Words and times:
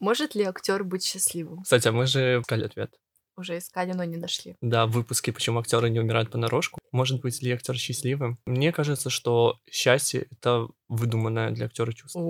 Может 0.00 0.34
ли 0.34 0.44
актер 0.44 0.84
быть 0.84 1.04
счастливым? 1.04 1.62
Кстати, 1.62 1.88
а 1.88 1.92
мы 1.92 2.06
же 2.06 2.40
искали 2.40 2.64
ответ. 2.64 2.94
Уже 3.38 3.58
искали, 3.58 3.92
но 3.92 4.02
не 4.02 4.16
нашли. 4.16 4.56
Да, 4.60 4.86
в 4.86 4.90
выпуске 4.90 5.32
«Почему 5.32 5.60
актеры 5.60 5.90
не 5.90 6.00
умирают 6.00 6.28
понарошку». 6.28 6.80
Может 6.90 7.20
быть 7.20 7.40
ли 7.40 7.52
актер 7.52 7.76
счастливым? 7.76 8.40
Мне 8.46 8.72
кажется, 8.72 9.10
что 9.10 9.60
счастье— 9.70 10.26
это 10.32 10.66
выдуманное 10.88 11.52
для 11.52 11.66
актера 11.66 11.92
чувство. 11.92 12.20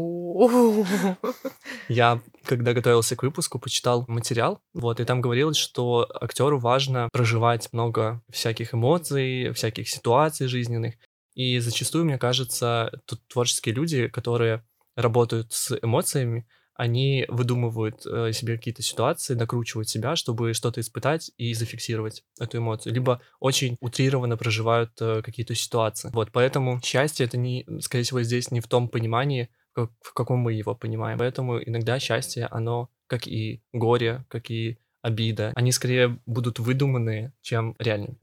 Я, 1.88 2.20
когда 2.44 2.74
готовился 2.74 3.16
к 3.16 3.22
выпуску, 3.22 3.58
почитал 3.58 4.04
материал, 4.06 4.60
вот, 4.74 5.00
и 5.00 5.06
там 5.06 5.22
говорилось, 5.22 5.56
что 5.56 6.06
актеру 6.20 6.58
важно 6.58 7.08
проживать 7.10 7.72
много 7.72 8.20
всяких 8.28 8.74
эмоций, 8.74 9.52
всяких 9.54 9.88
ситуаций 9.88 10.46
жизненных. 10.46 10.96
И 11.32 11.58
зачастую, 11.58 12.04
мне 12.04 12.18
кажется, 12.18 12.90
тут 13.06 13.26
творческие 13.28 13.74
люди, 13.74 14.08
которые 14.08 14.62
работают 14.94 15.52
с 15.52 15.78
эмоциями, 15.80 16.46
они 16.78 17.24
выдумывают 17.28 18.06
э, 18.06 18.32
себе 18.32 18.56
какие-то 18.56 18.82
ситуации, 18.82 19.34
накручивают 19.34 19.88
себя, 19.88 20.14
чтобы 20.14 20.54
что-то 20.54 20.80
испытать 20.80 21.32
и 21.36 21.52
зафиксировать 21.52 22.22
эту 22.38 22.58
эмоцию. 22.58 22.94
Либо 22.94 23.20
очень 23.40 23.76
утрированно 23.80 24.36
проживают 24.36 24.92
э, 25.00 25.20
какие-то 25.22 25.56
ситуации. 25.56 26.10
Вот, 26.12 26.30
поэтому 26.30 26.80
счастье 26.80 27.26
это 27.26 27.36
не, 27.36 27.66
скорее 27.80 28.04
всего, 28.04 28.22
здесь 28.22 28.52
не 28.52 28.60
в 28.60 28.68
том 28.68 28.88
понимании, 28.88 29.48
как, 29.72 29.90
в 30.00 30.14
каком 30.14 30.38
мы 30.38 30.52
его 30.52 30.76
понимаем. 30.76 31.18
Поэтому 31.18 31.60
иногда 31.60 31.98
счастье, 31.98 32.46
оно 32.46 32.88
как 33.08 33.26
и 33.26 33.60
горе, 33.72 34.24
как 34.28 34.48
и 34.52 34.78
обида, 35.02 35.52
они 35.56 35.72
скорее 35.72 36.20
будут 36.26 36.60
выдуманные, 36.60 37.32
чем 37.42 37.74
реальные. 37.80 38.18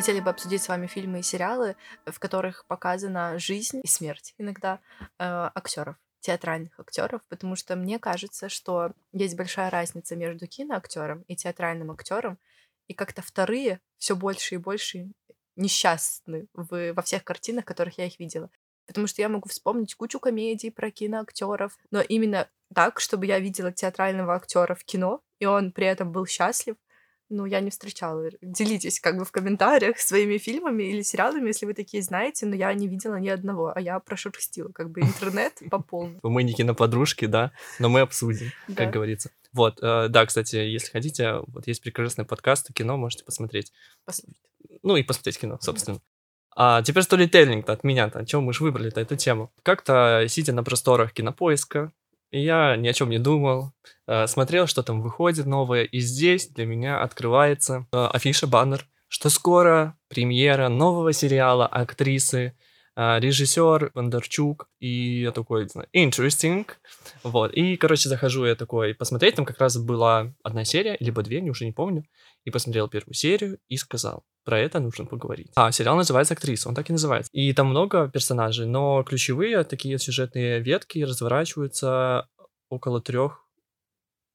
Хотели 0.00 0.20
бы 0.20 0.30
обсудить 0.30 0.62
с 0.62 0.68
вами 0.68 0.86
фильмы 0.86 1.20
и 1.20 1.22
сериалы, 1.22 1.76
в 2.06 2.18
которых 2.18 2.64
показана 2.64 3.38
жизнь 3.38 3.82
и 3.84 3.86
смерть 3.86 4.32
иногда 4.38 4.80
э, 4.96 5.08
актеров 5.18 5.96
театральных 6.20 6.80
актеров, 6.80 7.20
потому 7.28 7.54
что 7.54 7.76
мне 7.76 7.98
кажется, 7.98 8.48
что 8.48 8.92
есть 9.12 9.36
большая 9.36 9.68
разница 9.68 10.16
между 10.16 10.46
киноактером 10.46 11.20
и 11.28 11.36
театральным 11.36 11.90
актером, 11.90 12.38
и 12.88 12.94
как-то 12.94 13.20
вторые 13.20 13.80
все 13.98 14.16
больше 14.16 14.54
и 14.54 14.58
больше 14.58 15.12
несчастны 15.56 16.46
в, 16.54 16.94
во 16.94 17.02
всех 17.02 17.22
картинах, 17.22 17.66
которых 17.66 17.98
я 17.98 18.06
их 18.06 18.18
видела. 18.18 18.50
Потому 18.86 19.06
что 19.06 19.20
я 19.20 19.28
могу 19.28 19.50
вспомнить 19.50 19.94
кучу 19.94 20.18
комедий 20.18 20.70
про 20.70 20.90
киноактеров, 20.90 21.76
но 21.90 22.00
именно 22.00 22.48
так, 22.74 23.00
чтобы 23.00 23.26
я 23.26 23.38
видела 23.38 23.70
театрального 23.70 24.34
актера 24.34 24.74
в 24.74 24.84
кино, 24.84 25.20
и 25.40 25.44
он 25.44 25.72
при 25.72 25.86
этом 25.86 26.10
был 26.10 26.24
счастлив, 26.24 26.76
ну, 27.30 27.46
я 27.46 27.60
не 27.60 27.70
встречала. 27.70 28.28
Делитесь 28.42 29.00
как 29.00 29.16
бы 29.16 29.24
в 29.24 29.30
комментариях 29.30 29.98
своими 29.98 30.36
фильмами 30.36 30.82
или 30.82 31.02
сериалами, 31.02 31.48
если 31.48 31.64
вы 31.64 31.74
такие 31.74 32.02
знаете, 32.02 32.44
но 32.44 32.54
я 32.54 32.74
не 32.74 32.88
видела 32.88 33.16
ни 33.16 33.28
одного, 33.28 33.72
а 33.74 33.80
я 33.80 33.98
прошерстила 34.00 34.70
как 34.72 34.90
бы 34.90 35.00
интернет 35.00 35.54
по 35.70 35.78
полной. 35.82 36.18
Мы 36.22 36.42
не 36.42 36.52
киноподружки, 36.52 37.26
да, 37.26 37.52
но 37.78 37.88
мы 37.88 38.00
обсудим, 38.00 38.50
как 38.76 38.90
говорится. 38.90 39.30
Вот, 39.52 39.78
э, 39.80 40.08
да, 40.08 40.26
кстати, 40.26 40.56
если 40.56 40.90
хотите, 40.90 41.36
вот 41.46 41.66
есть 41.66 41.82
прекрасный 41.82 42.24
подкаст 42.24 42.72
кино, 42.72 42.96
можете 42.96 43.24
посмотреть. 43.24 43.72
Послушать. 44.04 44.36
Ну 44.82 44.96
и 44.96 45.02
посмотреть 45.02 45.38
кино, 45.38 45.58
собственно. 45.60 46.00
А 46.56 46.82
теперь 46.82 47.04
сторителлинг-то 47.04 47.72
от 47.72 47.84
меня-то. 47.84 48.26
Чего 48.26 48.42
мы 48.42 48.52
же 48.52 48.64
выбрали-то 48.64 49.00
эту 49.00 49.16
тему? 49.16 49.52
Как-то, 49.62 50.24
сидя 50.28 50.52
на 50.52 50.64
просторах 50.64 51.12
кинопоиска, 51.12 51.92
я 52.30 52.76
ни 52.76 52.88
о 52.88 52.92
чем 52.92 53.10
не 53.10 53.18
думал, 53.18 53.72
э, 54.06 54.26
смотрел, 54.26 54.66
что 54.66 54.82
там 54.82 55.02
выходит 55.02 55.46
новое, 55.46 55.84
и 55.84 56.00
здесь 56.00 56.48
для 56.48 56.66
меня 56.66 57.02
открывается 57.02 57.86
э, 57.92 58.06
афиша, 58.06 58.46
баннер, 58.46 58.86
что 59.08 59.28
скоро 59.30 59.96
премьера 60.08 60.68
нового 60.68 61.12
сериала 61.12 61.66
актрисы, 61.66 62.56
э, 62.96 63.18
режиссер 63.20 63.92
Бондарчук, 63.94 64.68
и 64.78 65.22
я 65.22 65.32
такой, 65.32 65.66
interesting, 65.94 66.66
вот, 67.22 67.52
и, 67.52 67.76
короче, 67.76 68.08
захожу 68.08 68.44
я 68.44 68.54
такой 68.54 68.94
посмотреть, 68.94 69.34
там 69.34 69.44
как 69.44 69.58
раз 69.58 69.76
была 69.76 70.32
одна 70.42 70.64
серия, 70.64 70.96
либо 71.00 71.22
две, 71.22 71.38
я 71.38 71.50
уже 71.50 71.64
не 71.64 71.72
помню, 71.72 72.04
и 72.44 72.50
посмотрел 72.50 72.88
первую 72.88 73.14
серию 73.14 73.58
и 73.68 73.76
сказал, 73.76 74.24
про 74.44 74.58
это 74.58 74.80
нужно 74.80 75.04
поговорить. 75.04 75.50
А, 75.54 75.70
сериал 75.72 75.96
называется 75.96 76.34
«Актриса», 76.34 76.68
он 76.68 76.74
так 76.74 76.88
и 76.88 76.92
называется. 76.92 77.30
И 77.32 77.52
там 77.52 77.68
много 77.68 78.08
персонажей, 78.08 78.66
но 78.66 79.02
ключевые 79.02 79.64
такие 79.64 79.98
сюжетные 79.98 80.60
ветки 80.60 81.00
разворачиваются 81.00 82.28
около 82.68 83.00
трех 83.00 83.46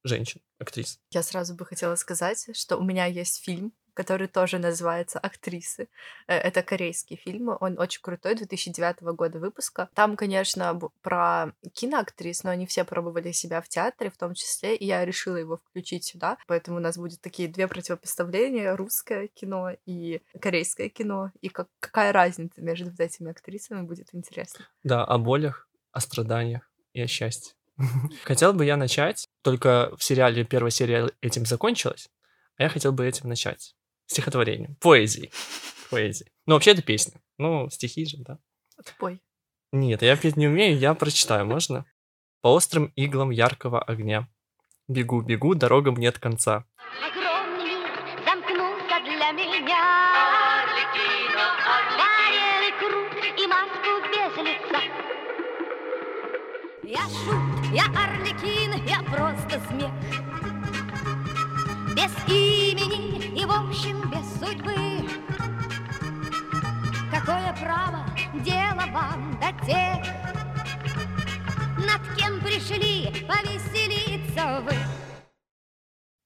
женщин, 0.04 0.40
актрис. 0.58 0.98
Я 1.10 1.22
сразу 1.22 1.54
бы 1.54 1.66
хотела 1.66 1.96
сказать, 1.96 2.48
что 2.54 2.76
у 2.76 2.84
меня 2.84 3.06
есть 3.06 3.42
фильм 3.44 3.72
который 3.96 4.28
тоже 4.28 4.58
называется 4.58 5.18
«Актрисы». 5.18 5.88
Э, 6.28 6.36
это 6.36 6.62
корейский 6.62 7.16
фильм, 7.16 7.56
он 7.60 7.78
очень 7.78 8.02
крутой, 8.02 8.34
2009 8.34 9.02
года 9.16 9.38
выпуска. 9.38 9.88
Там, 9.94 10.16
конечно, 10.16 10.78
про 11.02 11.52
киноактрис, 11.72 12.44
но 12.44 12.50
они 12.50 12.66
все 12.66 12.84
пробовали 12.84 13.32
себя 13.32 13.60
в 13.62 13.68
театре 13.68 14.10
в 14.10 14.18
том 14.18 14.34
числе, 14.34 14.76
и 14.76 14.84
я 14.84 15.04
решила 15.04 15.36
его 15.36 15.56
включить 15.56 16.04
сюда, 16.04 16.36
поэтому 16.46 16.76
у 16.76 16.80
нас 16.80 16.98
будет 16.98 17.20
такие 17.22 17.48
две 17.48 17.66
противопоставления, 17.66 18.76
русское 18.76 19.28
кино 19.28 19.70
и 19.86 20.20
корейское 20.40 20.90
кино, 20.90 21.32
и 21.40 21.48
как, 21.48 21.68
какая 21.80 22.12
разница 22.12 22.60
между 22.60 22.90
вот 22.90 23.00
этими 23.00 23.30
актрисами 23.30 23.80
будет 23.80 24.08
интересно. 24.12 24.66
Да, 24.84 25.04
о 25.04 25.16
болях, 25.16 25.68
о 25.92 26.00
страданиях 26.00 26.70
и 26.92 27.00
о 27.00 27.06
счастье. 27.06 27.54
Хотел 28.24 28.52
бы 28.52 28.66
я 28.66 28.76
начать, 28.76 29.26
только 29.42 29.90
в 29.96 30.04
сериале 30.04 30.44
первая 30.44 30.70
серия 30.70 31.10
этим 31.22 31.46
закончилась, 31.46 32.10
а 32.58 32.64
я 32.64 32.68
хотел 32.68 32.92
бы 32.92 33.06
этим 33.06 33.28
начать 33.28 33.74
стихотворением, 34.06 34.76
поэзией. 34.76 35.30
Поэзией. 35.90 36.30
Ну, 36.46 36.54
вообще 36.54 36.72
это 36.72 36.82
песня. 36.82 37.20
Ну, 37.38 37.68
стихи 37.70 38.06
же, 38.06 38.18
да. 38.18 38.38
Пой. 38.98 39.20
Нет, 39.72 40.02
я 40.02 40.16
петь 40.16 40.36
не 40.36 40.46
умею, 40.46 40.78
я 40.78 40.94
прочитаю, 40.94 41.46
можно? 41.46 41.84
По 42.40 42.48
острым 42.48 42.92
иглам 42.96 43.30
яркого 43.30 43.82
огня. 43.82 44.28
Бегу, 44.88 45.20
бегу, 45.20 45.54
дорогам 45.54 45.96
нет 45.96 46.18
конца. 46.18 46.64
Огромный 47.04 47.74
мир 47.74 48.24
замкнулся 48.24 49.00
для 49.04 49.32
меня. 49.32 50.62
Орликино. 50.62 51.46
круг 52.78 53.12
и 53.36 53.46
маску 53.48 53.92
без 54.12 54.36
лица. 54.44 54.82
Я 56.84 57.02
шут, 57.08 57.74
я 57.74 57.86
Орликин, 57.86 58.86
я 58.86 59.02
просто 59.10 59.60
смех. 59.68 60.25
Без 61.96 62.12
имени 62.28 63.40
и, 63.40 63.46
в 63.46 63.50
общем, 63.50 64.10
без 64.10 64.26
судьбы. 64.38 65.08
Какое 67.10 67.54
право 67.54 68.06
дело 68.44 68.84
вам 68.92 69.32
до 69.40 69.50
тех, 69.64 70.04
Над 71.78 72.02
кем 72.18 72.38
пришли 72.40 73.06
повеселиться 73.26 74.60
вы? 74.60 74.74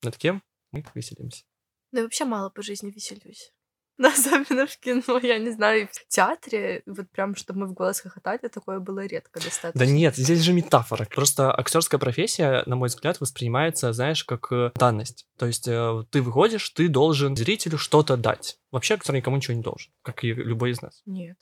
Над 0.02 0.16
кем 0.16 0.42
мы 0.72 0.84
веселимся? 0.92 1.44
Ну, 1.92 1.98
я 2.00 2.04
вообще 2.04 2.24
мало 2.24 2.50
по 2.50 2.62
жизни 2.62 2.90
веселюсь. 2.90 3.52
особенно 4.08 4.66
в 4.66 4.76
кино, 4.78 5.18
я 5.22 5.38
не 5.38 5.50
знаю, 5.50 5.88
в 5.92 6.08
театре, 6.08 6.82
вот 6.86 7.10
прям, 7.10 7.34
чтобы 7.36 7.60
мы 7.60 7.66
в 7.66 7.74
голос 7.74 8.00
хохотали, 8.00 8.48
такое 8.48 8.80
было 8.80 9.04
редко 9.06 9.40
достаточно. 9.40 9.78
Да 9.78 9.86
нет, 9.86 10.16
здесь 10.16 10.40
же 10.40 10.52
метафора. 10.52 11.06
Просто 11.14 11.52
актерская 11.52 12.00
профессия, 12.00 12.62
на 12.66 12.76
мой 12.76 12.88
взгляд, 12.88 13.20
воспринимается, 13.20 13.92
знаешь, 13.92 14.24
как 14.24 14.50
э, 14.52 14.70
данность. 14.74 15.26
То 15.38 15.46
есть 15.46 15.68
э, 15.68 16.04
ты 16.10 16.22
выходишь, 16.22 16.68
ты 16.70 16.88
должен 16.88 17.36
зрителю 17.36 17.78
что-то 17.78 18.16
дать. 18.16 18.58
Вообще 18.70 18.94
актер 18.94 19.14
никому 19.14 19.36
ничего 19.36 19.56
не 19.56 19.62
должен, 19.62 19.92
как 20.02 20.24
и 20.24 20.32
любой 20.32 20.70
из 20.70 20.80
нас. 20.80 21.02
Нет. 21.04 21.36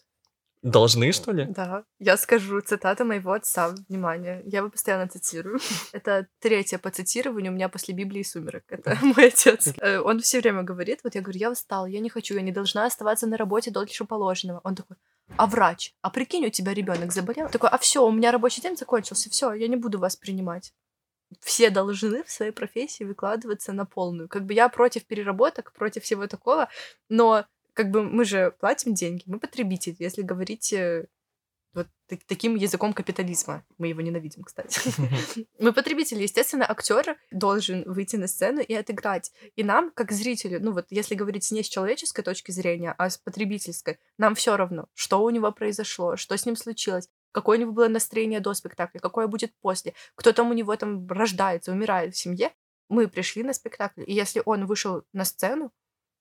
Должны, 0.63 1.13
что 1.13 1.33
ли? 1.33 1.45
Да. 1.45 1.85
Я 1.99 2.17
скажу 2.17 2.61
цитата 2.61 3.05
моего 3.05 3.33
отца. 3.33 3.75
Внимание. 3.89 4.43
Я 4.45 4.59
его 4.59 4.71
постоянно 4.71 5.09
цитирую. 5.09 5.59
Это 5.93 6.27
третье 6.41 6.79
по 6.79 6.91
цитированию 6.91 7.53
у 7.53 7.55
меня 7.55 7.69
после 7.69 7.95
Библии 7.95 8.23
«Сумерек». 8.23 8.65
Это 8.69 8.99
мой 9.03 9.29
отец. 9.29 9.69
Э, 9.81 10.01
он 10.01 10.21
все 10.21 10.41
время 10.41 10.63
говорит, 10.63 11.01
вот 11.05 11.15
я 11.15 11.21
говорю, 11.21 11.39
я 11.39 11.51
устал, 11.51 11.87
я 11.87 12.01
не 12.01 12.11
хочу, 12.11 12.35
я 12.35 12.43
не 12.43 12.53
должна 12.53 12.87
оставаться 12.87 13.27
на 13.27 13.37
работе 13.37 13.71
дольше 13.71 14.05
положенного. 14.05 14.61
Он 14.65 14.75
такой, 14.75 14.97
а 15.37 15.47
врач? 15.47 15.95
А 16.03 16.11
прикинь, 16.11 16.47
у 16.47 16.51
тебя 16.51 16.75
ребенок 16.75 17.13
заболел? 17.13 17.49
Такой, 17.49 17.71
а 17.71 17.79
все, 17.79 18.05
у 18.05 18.11
меня 18.11 18.33
рабочий 18.33 18.63
день 18.63 18.77
закончился, 18.77 19.31
все, 19.31 19.53
я 19.53 19.69
не 19.69 19.77
буду 19.77 19.99
вас 19.99 20.17
принимать 20.17 20.73
все 21.41 21.71
должны 21.71 22.23
в 22.25 22.31
своей 22.31 22.53
профессии 22.53 23.05
выкладываться 23.05 23.73
на 23.73 23.85
полную. 23.85 24.29
Как 24.29 24.45
бы 24.45 24.55
я 24.55 24.69
против 24.69 25.07
переработок, 25.07 25.73
против 25.73 26.05
всего 26.05 26.27
такого, 26.27 26.69
но 27.09 27.45
как 27.79 27.93
бы 27.93 28.03
мы 28.03 28.25
же 28.25 28.57
платим 28.59 28.93
деньги, 28.93 29.23
мы 29.27 29.39
потребители, 29.39 29.95
если 30.01 30.23
говорить 30.23 30.73
э, 30.73 31.07
вот 31.75 31.87
таким 32.27 32.57
языком 32.57 32.93
капитализма. 32.93 33.65
Мы 33.79 33.87
его 33.87 34.01
ненавидим, 34.01 34.43
кстати. 34.43 34.81
Мы 35.61 35.73
потребители. 35.73 36.25
Естественно, 36.25 36.69
актер 36.69 37.17
должен 37.31 37.85
выйти 37.87 38.17
на 38.17 38.27
сцену 38.27 38.61
и 38.61 38.75
отыграть. 38.75 39.31
И 39.55 39.63
нам, 39.63 39.93
как 39.93 40.11
зрителю, 40.11 40.59
ну 40.61 40.73
вот 40.73 40.87
если 40.91 41.15
говорить 41.15 41.49
не 41.53 41.63
с 41.63 41.69
человеческой 41.69 42.25
точки 42.25 42.51
зрения, 42.51 42.97
а 42.99 43.11
с 43.11 43.17
потребительской, 43.17 43.99
нам 44.19 44.35
все 44.35 44.57
равно, 44.57 44.89
что 44.95 45.23
у 45.23 45.31
него 45.31 45.53
произошло, 45.53 46.17
что 46.17 46.37
с 46.37 46.47
ним 46.47 46.57
случилось, 46.57 47.09
какое 47.31 47.59
у 47.59 47.61
него 47.61 47.71
было 47.71 47.87
настроение 47.87 48.41
до 48.41 48.55
спектакля, 48.55 48.99
какое 48.99 49.29
будет 49.29 49.53
после, 49.61 49.95
кто 50.17 50.33
там 50.33 50.51
у 50.51 50.53
него 50.53 50.75
там 50.75 51.07
рождается, 51.07 51.71
умирает 51.71 52.17
в 52.17 52.19
семье. 52.19 52.51
мы 52.89 53.07
пришли 53.07 53.45
на 53.45 53.53
спектакль, 53.53 54.03
и 54.05 54.13
если 54.13 54.43
он 54.45 54.67
вышел 54.67 55.05
на 55.13 55.25
сцену, 55.25 55.73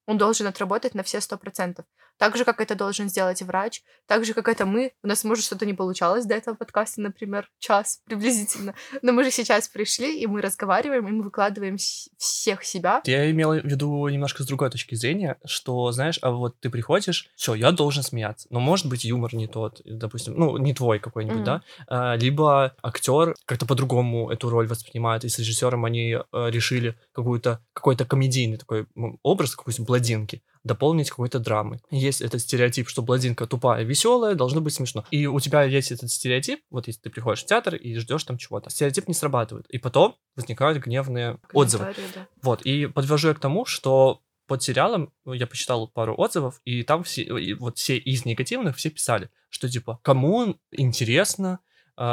он 0.07 0.17
должен 0.17 0.47
отработать 0.47 0.95
на 0.95 1.03
все 1.03 1.21
сто 1.21 1.37
процентов. 1.37 1.85
Так 2.17 2.35
же, 2.35 2.45
как 2.45 2.61
это 2.61 2.75
должен 2.75 3.09
сделать 3.09 3.41
врач, 3.43 3.83
так 4.07 4.25
же, 4.25 4.33
как 4.33 4.47
это 4.47 4.65
мы. 4.65 4.93
У 5.03 5.07
нас, 5.07 5.23
может, 5.23 5.45
что-то 5.45 5.65
не 5.65 5.73
получалось 5.73 6.25
до 6.25 6.33
этого 6.33 6.55
подкаста, 6.55 7.01
например, 7.01 7.47
час 7.59 8.01
приблизительно. 8.05 8.73
Но 9.01 9.11
мы 9.11 9.23
же 9.23 9.31
сейчас 9.31 9.67
пришли, 9.67 10.19
и 10.19 10.25
мы 10.25 10.41
разговариваем, 10.41 11.07
и 11.07 11.11
мы 11.11 11.23
выкладываем 11.23 11.77
всех 11.77 12.63
себя. 12.63 13.01
Я 13.05 13.29
имел 13.29 13.51
в 13.51 13.63
виду 13.63 14.07
немножко 14.07 14.43
с 14.43 14.47
другой 14.47 14.71
точки 14.71 14.95
зрения, 14.95 15.37
что, 15.45 15.91
знаешь, 15.91 16.17
а 16.21 16.31
вот 16.31 16.59
ты 16.59 16.69
приходишь, 16.69 17.29
все, 17.35 17.53
я 17.53 17.71
должен 17.71 18.01
смеяться. 18.01 18.47
Но, 18.49 18.59
может 18.59 18.87
быть, 18.87 19.05
юмор 19.05 19.35
не 19.35 19.47
тот, 19.47 19.81
допустим, 19.85 20.33
ну, 20.35 20.57
не 20.57 20.73
твой 20.73 20.99
какой-нибудь, 20.99 21.41
mm-hmm. 21.41 21.43
да? 21.43 21.61
А, 21.87 22.15
либо 22.15 22.75
актер 22.81 23.35
как-то 23.45 23.65
по-другому 23.67 24.31
эту 24.31 24.49
роль 24.49 24.67
воспринимает, 24.67 25.23
и 25.23 25.29
с 25.29 25.37
режиссером 25.37 25.85
они 25.85 26.17
а, 26.31 26.47
решили 26.47 26.97
какую-то, 27.13 27.61
какой-то 27.73 28.05
комедийный 28.05 28.57
такой 28.57 28.87
образ, 29.21 29.55
какой-то 29.55 29.83
бладинки 29.97 30.41
дополнить 30.63 31.09
какой-то 31.09 31.39
драмой. 31.39 31.79
Есть 31.89 32.21
этот 32.21 32.41
стереотип, 32.41 32.89
что 32.89 33.01
бладинка 33.01 33.47
тупая, 33.47 33.83
веселая, 33.83 34.35
должно 34.35 34.59
быть 34.59 34.73
смешно. 34.73 35.05
И 35.11 35.25
у 35.25 35.39
тебя 35.39 35.63
есть 35.63 35.91
этот 35.91 36.11
стереотип, 36.11 36.59
вот 36.69 36.87
если 36.87 37.01
ты 37.01 37.09
приходишь 37.09 37.43
в 37.43 37.45
театр 37.45 37.75
и 37.75 37.95
ждешь 37.95 38.25
там 38.25 38.37
чего-то, 38.37 38.69
стереотип 38.69 39.07
не 39.07 39.13
срабатывает. 39.13 39.65
И 39.69 39.77
потом 39.77 40.17
возникают 40.35 40.83
гневные 40.83 41.39
отзывы. 41.53 41.95
Да. 42.13 42.27
Вот, 42.41 42.63
и 42.63 42.87
подвожу 42.87 43.29
я 43.29 43.33
к 43.33 43.39
тому, 43.39 43.65
что 43.65 44.21
под 44.45 44.63
сериалом 44.63 45.13
ну, 45.25 45.33
я 45.33 45.47
почитал 45.47 45.87
пару 45.87 46.15
отзывов, 46.17 46.61
и 46.65 46.83
там 46.83 47.03
все, 47.03 47.21
и 47.21 47.53
вот 47.53 47.77
все 47.77 47.97
из 47.97 48.25
негативных 48.25 48.77
все 48.77 48.89
писали, 48.89 49.29
что 49.49 49.69
типа, 49.69 49.99
кому 50.03 50.57
интересно 50.71 51.59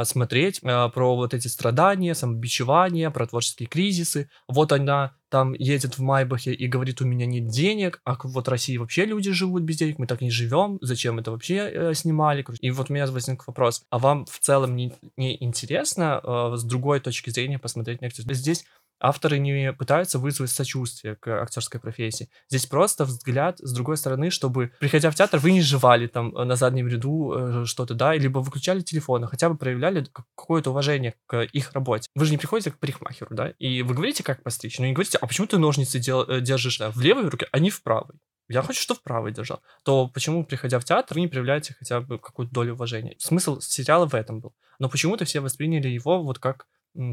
смотреть 0.05 0.61
а, 0.63 0.89
про 0.89 1.15
вот 1.15 1.35
эти 1.35 1.49
страдания, 1.49 2.15
самобичевания, 2.15 3.11
про 3.11 3.27
творческие 3.27 3.69
кризисы. 3.69 4.31
Вот 4.49 4.73
она 4.73 5.15
там 5.29 5.53
едет 5.53 5.99
в 5.99 6.03
Майбахе 6.03 6.53
и 6.53 6.69
говорит, 6.69 7.01
у 7.01 7.07
меня 7.07 7.27
нет 7.27 7.49
денег, 7.49 8.01
а 8.05 8.17
вот 8.23 8.47
в 8.47 8.51
России 8.51 8.77
вообще 8.77 9.05
люди 9.05 9.33
живут 9.33 9.63
без 9.65 9.77
денег, 9.77 9.99
мы 9.99 10.07
так 10.07 10.21
не 10.21 10.31
живем, 10.31 10.79
зачем 10.81 11.19
это 11.19 11.33
вообще 11.33 11.71
э, 11.73 11.95
снимали? 11.95 12.45
И 12.61 12.71
вот 12.71 12.89
у 12.89 12.93
меня 12.93 13.07
возник 13.07 13.45
вопрос, 13.49 13.83
а 13.91 13.99
вам 13.99 14.27
в 14.27 14.39
целом 14.39 14.77
не, 14.77 14.93
не 15.17 15.37
интересно 15.43 16.21
э, 16.23 16.57
с 16.57 16.63
другой 16.63 17.01
точки 17.01 17.31
зрения 17.31 17.59
посмотреть 17.59 18.01
некоторые? 18.01 18.37
Здесь 18.37 18.65
авторы 19.05 19.39
не 19.39 19.73
пытаются 19.73 20.19
вызвать 20.19 20.51
сочувствие 20.51 21.17
к 21.17 21.43
актерской 21.43 21.79
профессии. 21.79 22.31
Здесь 22.49 22.67
просто 22.67 23.05
взгляд 23.05 23.59
с 23.59 23.73
другой 23.73 23.99
стороны, 23.99 24.31
чтобы, 24.31 24.73
приходя 24.81 25.11
в 25.11 25.15
театр, 25.15 25.39
вы 25.41 25.53
не 25.53 25.61
жевали 25.61 26.07
там 26.07 26.35
э, 26.35 26.45
на 26.45 26.57
заднем 26.57 26.89
ряду 26.89 27.33
э, 27.33 27.65
что-то, 27.67 27.95
да, 27.95 28.15
либо 28.15 28.39
выключали 28.39 28.81
телефоны, 28.81 29.27
хотя 29.27 29.51
бы 29.51 29.57
проявляли 29.57 30.07
какое-то 30.35 30.71
уважение 30.71 31.15
к 31.27 31.43
их 31.43 31.73
работе. 31.73 32.09
Вы 32.15 32.25
же 32.25 32.33
не 32.33 32.39
приходите 32.39 32.71
к 32.71 32.79
парикмахеру, 32.79 33.35
да, 33.35 33.51
и 33.59 33.83
вы 33.83 33.95
говорите, 33.95 34.23
как 34.23 34.43
постричь, 34.43 34.79
но 34.79 34.87
не 34.87 34.93
говорите, 34.95 35.19
а 35.21 35.27
почему 35.27 35.47
ты 35.47 35.59
ножницы 35.59 35.99
дел- 35.99 36.25
э, 36.27 36.41
держишь 36.41 36.79
да, 36.79 36.91
в 36.91 37.01
левой 37.01 37.29
руке, 37.29 37.47
а 37.53 37.59
не 37.59 37.69
в 37.71 37.83
правой? 37.83 38.17
Я 38.49 38.63
хочу, 38.63 38.81
чтобы 38.81 39.01
в 39.01 39.03
правой 39.03 39.33
держал. 39.33 39.63
То 39.85 40.09
почему, 40.09 40.45
приходя 40.45 40.79
в 40.79 40.85
театр, 40.85 41.15
вы 41.15 41.23
не 41.23 41.29
проявляете 41.29 41.75
хотя 41.79 42.01
бы 42.01 42.19
какую-то 42.19 42.53
долю 42.53 42.75
уважения? 42.75 43.17
Смысл 43.19 43.61
сериала 43.61 44.07
в 44.07 44.15
этом 44.15 44.41
был. 44.41 44.55
Но 44.79 44.91
почему-то 44.91 45.25
все 45.25 45.41
восприняли 45.41 45.89
его 45.89 46.23
вот 46.23 46.39
как 46.39 46.67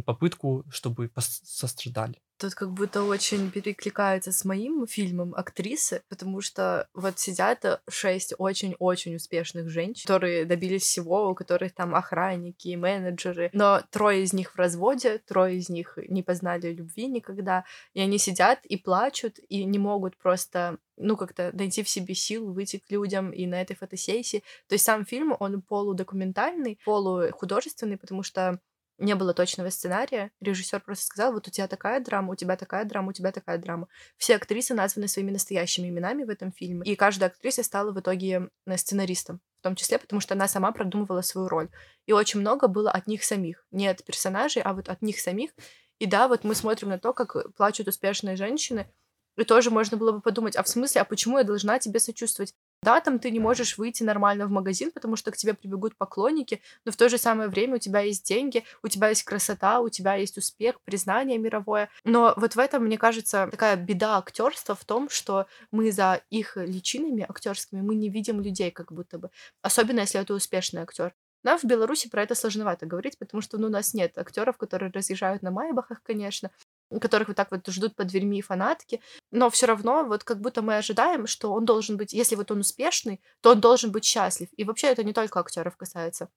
попытку, 0.05 0.63
чтобы 0.69 1.09
сострадали. 1.17 2.19
Тут 2.41 2.55
как 2.55 2.71
будто 2.71 3.03
очень 3.03 3.51
перекликается 3.51 4.31
с 4.31 4.45
моим 4.45 4.87
фильмом 4.87 5.35
актрисы, 5.35 6.01
потому 6.09 6.41
что 6.41 6.87
вот 6.95 7.19
сидят 7.19 7.63
э, 7.65 7.77
шесть 7.87 8.33
очень-очень 8.35 9.15
успешных 9.15 9.69
женщин, 9.69 10.07
которые 10.07 10.45
добились 10.45 10.81
всего, 10.81 11.29
у 11.29 11.35
которых 11.35 11.75
там 11.75 11.93
охранники, 11.93 12.73
менеджеры, 12.75 13.51
но 13.53 13.83
трое 13.91 14.23
из 14.23 14.33
них 14.33 14.53
в 14.53 14.55
разводе, 14.55 15.19
трое 15.19 15.57
из 15.57 15.69
них 15.69 15.99
не 16.09 16.23
познали 16.23 16.73
любви 16.73 17.05
никогда, 17.05 17.63
и 17.93 18.01
они 18.01 18.17
сидят 18.17 18.65
и 18.65 18.75
плачут, 18.75 19.37
и 19.47 19.63
не 19.63 19.77
могут 19.77 20.17
просто 20.17 20.79
ну, 20.97 21.17
как-то 21.17 21.51
найти 21.53 21.83
в 21.83 21.89
себе 21.89 22.15
силу, 22.15 22.53
выйти 22.53 22.77
к 22.77 22.89
людям 22.89 23.29
и 23.29 23.45
на 23.45 23.61
этой 23.61 23.75
фотосессии. 23.75 24.43
То 24.67 24.73
есть 24.73 24.85
сам 24.85 25.05
фильм, 25.05 25.35
он 25.39 25.61
полудокументальный, 25.61 26.79
полухудожественный, 26.85 27.97
потому 27.97 28.23
что 28.23 28.59
не 29.01 29.15
было 29.15 29.33
точного 29.33 29.69
сценария. 29.69 30.31
Режиссер 30.39 30.79
просто 30.81 31.05
сказал, 31.05 31.33
вот 31.33 31.47
у 31.47 31.51
тебя 31.51 31.67
такая 31.67 31.99
драма, 31.99 32.31
у 32.31 32.35
тебя 32.35 32.55
такая 32.55 32.85
драма, 32.85 33.09
у 33.09 33.13
тебя 33.13 33.31
такая 33.31 33.57
драма. 33.57 33.87
Все 34.17 34.35
актрисы 34.35 34.73
названы 34.73 35.07
своими 35.07 35.31
настоящими 35.31 35.89
именами 35.89 36.23
в 36.23 36.29
этом 36.29 36.51
фильме, 36.51 36.83
и 36.85 36.95
каждая 36.95 37.29
актриса 37.29 37.63
стала 37.63 37.91
в 37.91 37.99
итоге 37.99 38.49
э, 38.65 38.77
сценаристом, 38.77 39.41
в 39.59 39.63
том 39.63 39.75
числе, 39.75 39.97
потому 39.97 40.21
что 40.21 40.35
она 40.35 40.47
сама 40.47 40.71
продумывала 40.71 41.21
свою 41.21 41.47
роль. 41.47 41.69
И 42.05 42.13
очень 42.13 42.39
много 42.39 42.67
было 42.67 42.91
от 42.91 43.07
них 43.07 43.23
самих, 43.23 43.65
не 43.71 43.87
от 43.87 44.03
персонажей, 44.05 44.61
а 44.61 44.73
вот 44.73 44.87
от 44.87 45.01
них 45.01 45.19
самих. 45.19 45.51
И 45.99 46.05
да, 46.05 46.27
вот 46.27 46.43
мы 46.43 46.55
смотрим 46.55 46.89
на 46.89 46.99
то, 46.99 47.13
как 47.13 47.35
плачут 47.55 47.87
успешные 47.87 48.35
женщины, 48.35 48.91
и 49.37 49.43
тоже 49.43 49.71
можно 49.71 49.97
было 49.97 50.11
бы 50.11 50.21
подумать, 50.21 50.55
а 50.55 50.63
в 50.63 50.67
смысле, 50.67 51.01
а 51.01 51.05
почему 51.05 51.37
я 51.37 51.43
должна 51.43 51.79
тебе 51.79 51.99
сочувствовать? 51.99 52.53
Да, 52.83 52.99
там 52.99 53.19
ты 53.19 53.29
не 53.29 53.39
можешь 53.39 53.77
выйти 53.77 54.01
нормально 54.01 54.47
в 54.47 54.49
магазин, 54.49 54.91
потому 54.91 55.15
что 55.15 55.31
к 55.31 55.37
тебе 55.37 55.53
прибегут 55.53 55.95
поклонники, 55.95 56.61
но 56.83 56.91
в 56.91 56.95
то 56.95 57.09
же 57.09 57.19
самое 57.19 57.47
время 57.47 57.75
у 57.75 57.77
тебя 57.77 57.99
есть 57.99 58.25
деньги, 58.25 58.63
у 58.81 58.87
тебя 58.87 59.09
есть 59.09 59.21
красота, 59.23 59.81
у 59.81 59.89
тебя 59.89 60.15
есть 60.15 60.37
успех, 60.37 60.81
признание 60.81 61.37
мировое. 61.37 61.89
Но 62.05 62.33
вот 62.37 62.55
в 62.55 62.59
этом, 62.59 62.85
мне 62.85 62.97
кажется, 62.97 63.47
такая 63.51 63.75
беда 63.75 64.17
актерства 64.17 64.73
в 64.73 64.83
том, 64.83 65.09
что 65.09 65.45
мы 65.71 65.91
за 65.91 66.21
их 66.31 66.57
личинами 66.57 67.23
актерскими 67.29 67.81
мы 67.81 67.93
не 67.93 68.09
видим 68.09 68.41
людей 68.41 68.71
как 68.71 68.91
будто 68.91 69.19
бы. 69.19 69.29
Особенно, 69.61 69.99
если 69.99 70.19
это 70.19 70.33
успешный 70.33 70.81
актер. 70.81 71.13
Нам 71.43 71.57
в 71.57 71.63
Беларуси 71.63 72.07
про 72.09 72.23
это 72.23 72.35
сложновато 72.35 72.85
говорить, 72.85 73.17
потому 73.17 73.41
что 73.41 73.57
ну, 73.57 73.67
у 73.67 73.69
нас 73.69 73.93
нет 73.93 74.17
актеров, 74.17 74.57
которые 74.57 74.91
разъезжают 74.91 75.41
на 75.41 75.51
майбахах, 75.51 76.01
конечно, 76.03 76.51
которых 76.99 77.29
вот 77.29 77.37
так 77.37 77.51
вот 77.51 77.67
ждут 77.67 77.95
под 77.95 78.07
дверьми 78.07 78.41
фанатки, 78.41 79.01
но 79.31 79.49
все 79.49 79.65
равно 79.65 80.03
вот 80.03 80.23
как 80.23 80.39
будто 80.41 80.61
мы 80.61 80.77
ожидаем, 80.77 81.27
что 81.27 81.53
он 81.53 81.65
должен 81.65 81.97
быть, 81.97 82.13
если 82.13 82.35
вот 82.35 82.51
он 82.51 82.59
успешный, 82.59 83.21
то 83.41 83.51
он 83.51 83.61
должен 83.61 83.91
быть 83.91 84.05
счастлив. 84.05 84.49
И 84.57 84.63
вообще 84.63 84.87
это 84.87 85.03
не 85.03 85.13
только 85.13 85.39
актеров 85.39 85.77
касается 85.77 86.29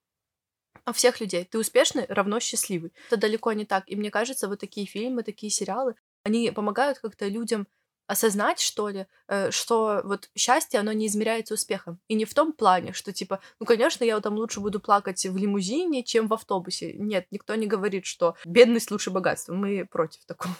а 0.84 0.92
всех 0.92 1.20
людей. 1.20 1.44
Ты 1.44 1.58
успешный, 1.58 2.06
равно 2.08 2.40
счастливый. 2.40 2.92
Это 3.06 3.16
далеко 3.16 3.52
не 3.52 3.64
так. 3.64 3.84
И 3.86 3.96
мне 3.96 4.10
кажется, 4.10 4.48
вот 4.48 4.60
такие 4.60 4.86
фильмы, 4.86 5.22
такие 5.22 5.50
сериалы, 5.50 5.94
они 6.24 6.50
помогают 6.50 6.98
как-то 6.98 7.26
людям 7.26 7.66
осознать, 8.06 8.60
что 8.60 8.88
ли, 8.88 9.06
э, 9.28 9.50
что 9.50 10.02
вот 10.04 10.30
счастье, 10.36 10.80
оно 10.80 10.92
не 10.92 11.06
измеряется 11.06 11.54
успехом. 11.54 12.00
И 12.08 12.14
не 12.14 12.24
в 12.24 12.34
том 12.34 12.52
плане, 12.52 12.92
что 12.92 13.12
типа, 13.12 13.40
ну, 13.60 13.66
конечно, 13.66 14.04
я 14.04 14.20
там 14.20 14.34
лучше 14.34 14.60
буду 14.60 14.80
плакать 14.80 15.24
в 15.24 15.36
лимузине, 15.36 16.02
чем 16.02 16.28
в 16.28 16.34
автобусе. 16.34 16.92
Нет, 16.94 17.26
никто 17.30 17.54
не 17.54 17.66
говорит, 17.66 18.06
что 18.06 18.36
бедность 18.44 18.90
лучше 18.90 19.10
богатства. 19.10 19.54
Мы 19.54 19.86
против 19.86 20.24
такого. 20.26 20.54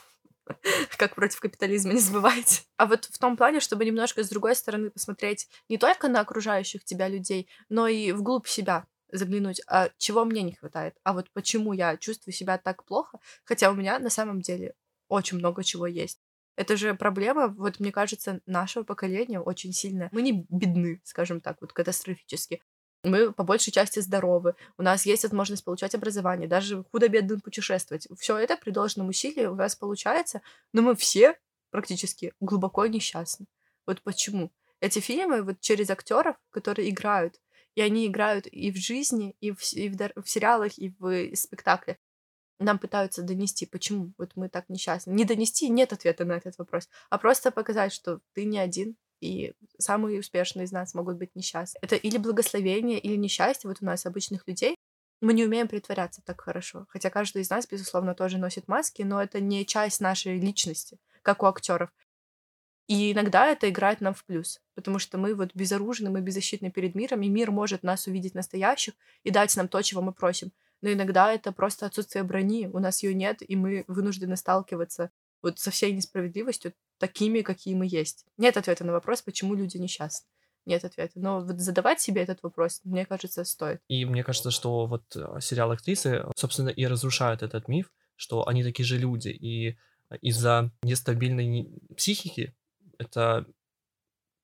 Как 0.99 1.15
против 1.15 1.41
капитализма, 1.41 1.93
не 1.93 2.01
забывайте. 2.01 2.63
А 2.77 2.87
вот 2.87 3.07
в 3.07 3.19
том 3.19 3.37
плане, 3.37 3.61
чтобы 3.61 3.85
немножко 3.85 4.23
с 4.23 4.29
другой 4.29 4.55
стороны 4.57 4.91
посмотреть 4.91 5.49
не 5.69 5.79
только 5.79 6.09
на 6.09 6.21
окружающих 6.21 6.85
тебя 6.85 7.09
людей, 7.09 7.49
но 7.69 7.87
и 7.89 8.13
вглубь 8.13 8.47
себя 8.47 8.87
заглянуть, 9.11 9.61
а 9.69 9.91
чего 9.97 10.25
мне 10.25 10.43
не 10.43 10.55
хватает, 10.55 10.97
а 11.05 11.13
вот 11.13 11.31
почему 11.33 11.73
я 11.73 11.97
чувствую 11.97 12.35
себя 12.35 12.59
так 12.59 12.85
плохо, 12.85 13.21
хотя 13.45 13.71
у 13.71 13.75
меня 13.75 13.99
на 13.99 14.11
самом 14.11 14.41
деле 14.41 14.75
очень 15.09 15.39
много 15.39 15.63
чего 15.63 15.87
есть. 15.87 16.19
Это 16.57 16.77
же 16.77 16.95
проблема, 16.95 17.49
вот 17.49 17.81
мне 17.81 17.91
кажется, 17.91 18.41
нашего 18.47 18.85
поколения 18.85 19.41
очень 19.41 19.73
сильная. 19.73 20.09
Мы 20.13 20.23
не 20.23 20.47
бедны, 20.49 21.01
скажем 21.05 21.41
так, 21.41 21.59
вот 21.61 21.73
катастрофически. 21.73 22.63
Мы 23.03 23.33
по 23.33 23.45
большей 23.45 23.73
части 23.73 23.99
здоровы, 23.99 24.55
у 24.79 24.83
нас 24.83 25.05
есть 25.05 25.25
возможность 25.25 25.65
получать 25.65 25.95
образование, 25.95 26.49
даже 26.49 26.85
худо-бедно 26.91 27.39
путешествовать. 27.39 28.09
Все 28.19 28.39
это 28.39 28.57
при 28.57 28.71
должном 28.71 29.09
усилии 29.09 29.45
у 29.45 29.55
вас 29.55 29.77
получается, 29.77 30.41
но 30.73 30.81
мы 30.81 30.95
все 30.95 31.37
практически 31.71 32.33
глубоко 32.41 32.87
несчастны. 32.87 33.47
Вот 33.87 34.01
почему? 34.03 34.53
Эти 34.81 35.01
фильмы 35.01 35.43
вот 35.43 35.61
через 35.61 35.91
актеров, 35.91 36.37
которые 36.51 36.89
играют, 36.89 37.41
и 37.75 37.83
они 37.83 38.07
играют 38.07 38.47
и 38.47 38.71
в 38.71 38.77
жизни, 38.77 39.37
и 39.41 39.51
в, 39.51 39.61
и 39.73 39.89
в, 39.89 40.23
в 40.23 40.31
сериалах, 40.31 40.79
и 40.79 40.95
в 40.99 41.35
спектакле 41.35 41.99
нам 42.59 42.79
пытаются 42.79 43.23
донести, 43.23 43.67
почему 43.67 44.13
вот 44.19 44.33
мы 44.37 44.49
так 44.49 44.69
несчастны. 44.69 45.13
Не 45.13 45.25
донести, 45.25 45.69
нет 45.69 45.93
ответа 45.93 46.25
на 46.25 46.33
этот 46.35 46.57
вопрос, 46.59 46.89
а 47.11 47.19
просто 47.19 47.51
показать, 47.51 47.93
что 47.93 48.21
ты 48.33 48.45
не 48.45 48.59
один, 48.59 48.97
и 49.21 49.55
самые 49.79 50.21
успешные 50.21 50.65
из 50.65 50.73
нас 50.73 50.95
могут 50.95 51.17
быть 51.17 51.35
несчастны. 51.35 51.79
Это 51.83 51.97
или 51.97 52.19
благословение, 52.19 52.99
или 52.99 53.17
несчастье 53.17 53.69
вот 53.69 53.79
у 53.81 53.85
нас, 53.85 54.07
обычных 54.07 54.47
людей. 54.47 54.77
Мы 55.21 55.33
не 55.33 55.45
умеем 55.45 55.69
притворяться 55.69 56.21
так 56.23 56.41
хорошо. 56.41 56.87
Хотя 56.91 57.09
каждый 57.09 57.43
из 57.43 57.51
нас, 57.51 57.67
безусловно, 57.67 58.15
тоже 58.15 58.37
носит 58.37 58.69
маски, 58.69 59.03
но 59.03 59.23
это 59.23 59.41
не 59.41 59.65
часть 59.65 60.01
нашей 60.01 60.39
личности, 60.39 60.99
как 61.23 61.43
у 61.43 61.47
актеров. 61.47 61.91
И 62.87 63.13
иногда 63.13 63.47
это 63.47 63.71
играет 63.71 64.03
нам 64.03 64.13
в 64.13 64.25
плюс, 64.27 64.61
потому 64.75 64.99
что 64.99 65.17
мы 65.17 65.35
вот 65.35 65.55
безоружны, 65.55 66.11
мы 66.11 66.21
беззащитны 66.21 66.71
перед 66.71 66.95
миром, 66.95 67.23
и 67.23 67.31
мир 67.31 67.51
может 67.51 67.83
нас 67.83 68.07
увидеть 68.07 68.35
настоящих 68.35 68.93
и 69.23 69.31
дать 69.31 69.57
нам 69.57 69.69
то, 69.69 69.81
чего 69.81 70.03
мы 70.03 70.13
просим 70.13 70.53
но 70.85 70.93
иногда 70.93 71.33
это 71.33 71.51
просто 71.51 71.87
отсутствие 71.87 72.25
брони, 72.25 72.69
у 72.71 72.79
нас 72.79 73.03
ее 73.03 73.15
нет, 73.15 73.39
и 73.41 73.57
мы 73.57 73.85
вынуждены 73.89 74.37
сталкиваться 74.37 75.11
вот 75.41 75.59
со 75.59 75.71
всей 75.71 75.93
несправедливостью 75.93 76.75
такими, 76.99 77.41
какие 77.41 77.75
мы 77.75 77.87
есть. 77.87 78.27
Нет 78.37 78.59
ответа 78.59 78.85
на 78.85 78.93
вопрос, 78.93 79.23
почему 79.23 79.55
люди 79.55 79.79
несчастны. 79.79 80.29
Нет 80.67 80.85
ответа. 80.85 81.13
Но 81.15 81.41
вот 81.41 81.59
задавать 81.59 82.03
себе 82.03 82.21
этот 82.21 82.43
вопрос, 82.43 82.83
мне 82.85 83.07
кажется, 83.07 83.45
стоит. 83.45 83.81
И 83.89 84.05
мне 84.05 84.23
кажется, 84.23 84.51
что 84.51 84.85
вот 84.85 85.05
э, 85.17 85.41
сериал 85.41 85.71
актрисы, 85.71 86.27
собственно, 86.37 86.69
и 86.69 86.87
разрушают 86.87 87.43
этот 87.43 87.67
миф, 87.67 87.91
что 88.17 88.47
они 88.47 88.63
такие 88.63 88.85
же 88.85 88.99
люди. 88.99 89.29
И 89.29 89.79
из-за 90.21 90.71
нестабильной 90.83 91.67
психики, 91.97 92.55
это 92.99 93.47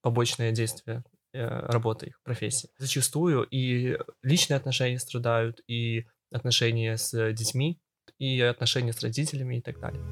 побочное 0.00 0.52
действие 0.52 1.04
э, 1.34 1.44
работы 1.44 2.06
их 2.06 2.22
профессии. 2.22 2.70
Зачастую 2.78 3.42
и 3.42 3.98
личные 4.22 4.56
отношения 4.56 4.98
страдают, 4.98 5.60
и 5.66 6.06
отношения 6.30 6.96
с 6.96 7.32
детьми, 7.32 7.80
и 8.18 8.40
отношения 8.40 8.92
с 8.92 9.00
родителями 9.02 9.56
и 9.56 9.60
так 9.60 9.80
далее. 9.80 10.02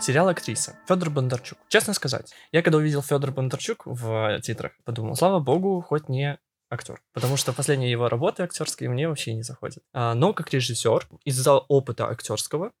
Сериал 0.00 0.28
«Актриса». 0.28 0.78
Федор 0.86 1.10
Бондарчук. 1.10 1.58
Честно 1.68 1.92
сказать, 1.92 2.32
я 2.52 2.62
когда 2.62 2.78
увидел 2.78 3.02
Федор 3.02 3.32
Бондарчук 3.32 3.86
в 3.86 4.40
титрах, 4.40 4.72
подумал, 4.84 5.16
слава 5.16 5.40
богу, 5.40 5.80
хоть 5.80 6.08
не 6.08 6.38
актер. 6.70 7.02
Потому 7.12 7.36
что 7.36 7.52
последние 7.52 7.90
его 7.90 8.08
работы 8.08 8.44
актерские 8.44 8.88
мне 8.88 9.08
вообще 9.08 9.34
не 9.34 9.42
заходят. 9.42 9.82
А, 9.92 10.14
но 10.14 10.32
как 10.32 10.52
режиссер, 10.52 11.08
из-за 11.24 11.54
опыта 11.54 12.08
актерского, 12.08 12.72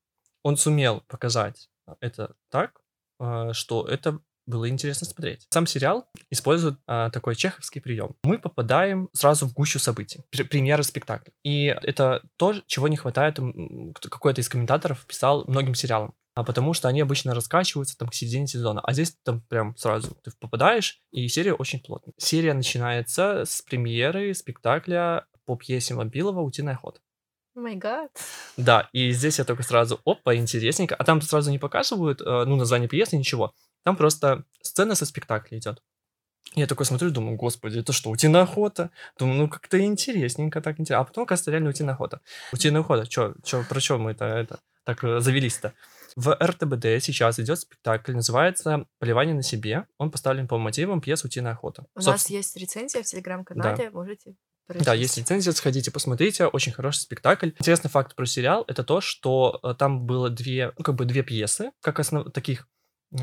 он 0.44 0.56
сумел 0.56 1.02
показать 1.08 1.68
это 2.00 2.36
так, 2.50 2.80
а, 3.18 3.52
что 3.52 3.86
это 3.86 4.20
было 4.46 4.68
интересно 4.68 5.06
смотреть. 5.06 5.46
Сам 5.50 5.66
сериал 5.66 6.08
использует 6.30 6.78
а, 6.86 7.10
такой 7.10 7.34
чеховский 7.34 7.80
прием. 7.80 8.16
Мы 8.22 8.38
попадаем 8.38 9.08
сразу 9.12 9.46
в 9.46 9.52
гущу 9.52 9.78
событий, 9.78 10.24
премьеры 10.30 10.82
спектакля. 10.82 11.32
И 11.42 11.66
это 11.82 12.22
то, 12.36 12.54
чего 12.66 12.88
не 12.88 12.96
хватает, 12.96 13.38
какой-то 14.00 14.40
из 14.40 14.48
комментаторов 14.48 15.04
писал 15.06 15.44
многим 15.46 15.74
сериалам 15.74 16.14
а 16.36 16.44
потому 16.44 16.74
что 16.74 16.86
они 16.88 17.00
обычно 17.00 17.34
раскачиваются 17.34 17.96
там 17.96 18.10
к 18.10 18.14
середине 18.14 18.46
сезона. 18.46 18.82
А 18.82 18.92
здесь 18.92 19.16
там 19.24 19.40
прям 19.40 19.74
сразу 19.78 20.14
ты 20.22 20.30
попадаешь, 20.38 21.00
и 21.10 21.26
серия 21.28 21.54
очень 21.54 21.80
плотная. 21.80 22.12
Серия 22.18 22.52
начинается 22.52 23.44
с 23.46 23.62
премьеры 23.62 24.34
спектакля 24.34 25.24
по 25.46 25.56
пьесе 25.56 25.94
Мобилова 25.94 26.42
«Утиная 26.42 26.74
охота». 26.74 27.00
О 27.56 27.60
май 27.60 27.74
гад. 27.74 28.10
Да, 28.58 28.90
и 28.92 29.12
здесь 29.12 29.38
я 29.38 29.44
только 29.44 29.62
сразу, 29.62 29.98
опа, 30.04 30.34
интересненько. 30.34 30.94
А 30.94 31.04
там 31.04 31.22
сразу 31.22 31.50
не 31.50 31.58
показывают, 31.58 32.20
э, 32.20 32.44
ну, 32.44 32.56
название 32.56 32.86
пьесы, 32.86 33.16
ничего. 33.16 33.54
Там 33.82 33.96
просто 33.96 34.44
сцена 34.60 34.94
со 34.94 35.06
спектакля 35.06 35.56
идет. 35.56 35.82
Я 36.54 36.66
такой 36.66 36.84
смотрю, 36.84 37.10
думаю, 37.10 37.36
господи, 37.36 37.78
это 37.78 37.94
что, 37.94 38.10
утиная 38.10 38.42
охота? 38.42 38.90
Думаю, 39.18 39.38
ну 39.38 39.48
как-то 39.48 39.82
интересненько, 39.82 40.60
так 40.60 40.78
интересно. 40.78 41.00
А 41.00 41.04
потом, 41.04 41.24
оказывается, 41.24 41.50
реально 41.50 41.70
утиная 41.70 41.94
охота. 41.94 42.20
Утиная 42.52 42.82
охота, 42.82 43.06
чё, 43.06 43.34
чё, 43.42 43.64
про 43.66 43.80
что 43.80 43.96
мы 43.96 44.10
это, 44.10 44.26
это 44.26 44.60
так 44.84 45.02
э, 45.02 45.20
завелись-то? 45.20 45.72
В 46.14 46.36
РТБД 46.38 47.02
сейчас 47.02 47.38
идет 47.38 47.58
спектакль, 47.58 48.12
называется 48.12 48.86
«Поливание 48.98 49.34
на 49.34 49.42
себе». 49.42 49.86
Он 49.96 50.10
поставлен 50.10 50.46
по 50.46 50.58
мотивам 50.58 51.00
пьесы 51.00 51.26
«Утиная 51.26 51.52
охота». 51.52 51.86
У 51.94 52.00
Собственно... 52.00 52.12
нас 52.12 52.28
есть 52.28 52.56
рецензия 52.56 53.02
в 53.02 53.06
Телеграм-канале, 53.06 53.84
да. 53.84 53.90
можете 53.90 54.34
Да, 54.68 54.94
есть 54.94 55.16
лицензия, 55.16 55.52
сходите, 55.52 55.90
посмотрите, 55.90 56.46
очень 56.46 56.72
хороший 56.72 56.98
спектакль. 56.98 57.50
Интересный 57.58 57.90
факт 57.90 58.16
про 58.16 58.26
сериал— 58.26 58.64
это 58.68 58.82
то, 58.82 59.00
что 59.00 59.60
э, 59.62 59.74
там 59.78 60.06
было 60.06 60.28
две, 60.28 60.72
ну, 60.76 60.84
как 60.84 60.96
бы 60.96 61.04
две 61.04 61.22
пьесы, 61.22 61.70
как 61.80 62.00
основ... 62.00 62.30
таких 62.32 62.68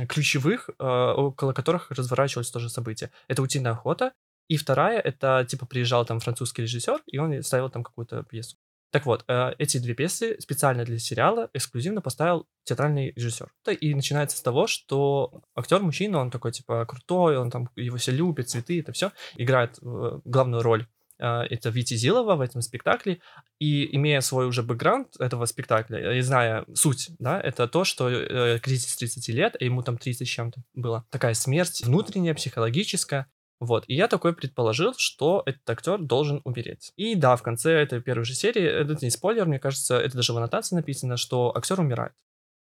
ключевых, 0.08 0.70
э, 0.70 0.84
около 0.84 1.54
которых 1.54 1.92
разворачивалось 1.92 2.50
тоже 2.50 2.70
событие. 2.70 3.12
Это 3.28 3.42
«Утиная 3.42 3.74
охота», 3.74 4.14
и 4.48 4.58
вторая— 4.58 5.00
это, 5.02 5.46
типа, 5.50 5.66
приезжал 5.66 6.06
там 6.06 6.20
французский 6.20 6.62
режиссер, 6.62 7.02
и 7.08 7.18
он 7.18 7.42
ставил 7.44 7.70
там 7.70 7.84
какую-то 7.84 8.24
пьесу. 8.24 8.58
Так 8.94 9.08
вот, 9.08 9.26
э, 9.28 9.54
эти 9.58 9.80
две 9.80 9.96
пьесы 9.96 10.40
специально 10.40 10.86
для 10.86 11.00
сериала 11.00 11.50
эксклюзивно 11.54 12.00
поставил 12.00 12.48
театральный 12.64 13.12
режиссер. 13.16 13.52
И 13.82 13.96
начинается 13.96 14.38
с 14.38 14.42
того, 14.42 14.68
что 14.68 15.42
актер 15.56 15.82
мужчина, 15.82 16.20
он 16.20 16.30
такой 16.30 16.52
типа 16.52 16.86
крутой, 16.86 17.38
он 17.38 17.50
там 17.50 17.70
его 17.76 17.98
все 17.98 18.12
любит, 18.12 18.50
цветы, 18.50 18.80
это 18.80 18.92
все, 18.92 19.12
играет 19.36 19.80
э, 19.82 20.20
главную 20.26 20.62
роль 20.62 20.84
э, 20.84 20.86
это 21.18 21.70
Вити 21.70 21.96
Зилова 21.96 22.36
в 22.36 22.42
этом 22.42 22.62
спектакле, 22.62 23.20
и 23.60 23.96
имея 23.96 24.22
свой 24.22 24.48
уже 24.48 24.64
бэкграунд 24.64 25.16
этого 25.20 25.46
спектакля, 25.46 26.18
и 26.18 26.22
зная 26.22 26.66
суть, 26.74 27.12
да, 27.20 27.40
это 27.40 27.68
то, 27.68 27.84
что 27.84 28.10
э, 28.10 28.60
кризис 28.60 28.96
30 28.96 29.28
лет, 29.30 29.56
а 29.60 29.64
ему 29.64 29.84
там 29.84 29.98
30 29.98 30.28
с 30.28 30.32
чем-то 30.32 30.64
было, 30.74 31.06
такая 31.10 31.34
смерть 31.34 31.84
внутренняя, 31.86 32.34
психологическая, 32.34 33.28
вот, 33.60 33.86
и 33.88 33.96
я 33.96 34.08
такой 34.08 34.34
предположил, 34.34 34.94
что 34.98 35.44
этот 35.46 35.70
актер 35.70 35.98
должен 35.98 36.42
умереть. 36.44 36.92
И 36.98 37.16
да, 37.16 37.36
в 37.36 37.44
конце 37.44 37.72
этой 37.82 38.02
первой 38.02 38.26
же 38.26 38.34
серии, 38.34 38.64
это 38.64 38.98
не 39.02 39.10
спойлер, 39.10 39.46
мне 39.46 39.60
кажется, 39.60 39.98
это 39.98 40.18
даже 40.18 40.34
в 40.34 40.38
аннотации 40.38 40.76
написано, 40.76 41.16
что 41.16 41.56
актер 41.56 41.80
умирает. 41.80 42.14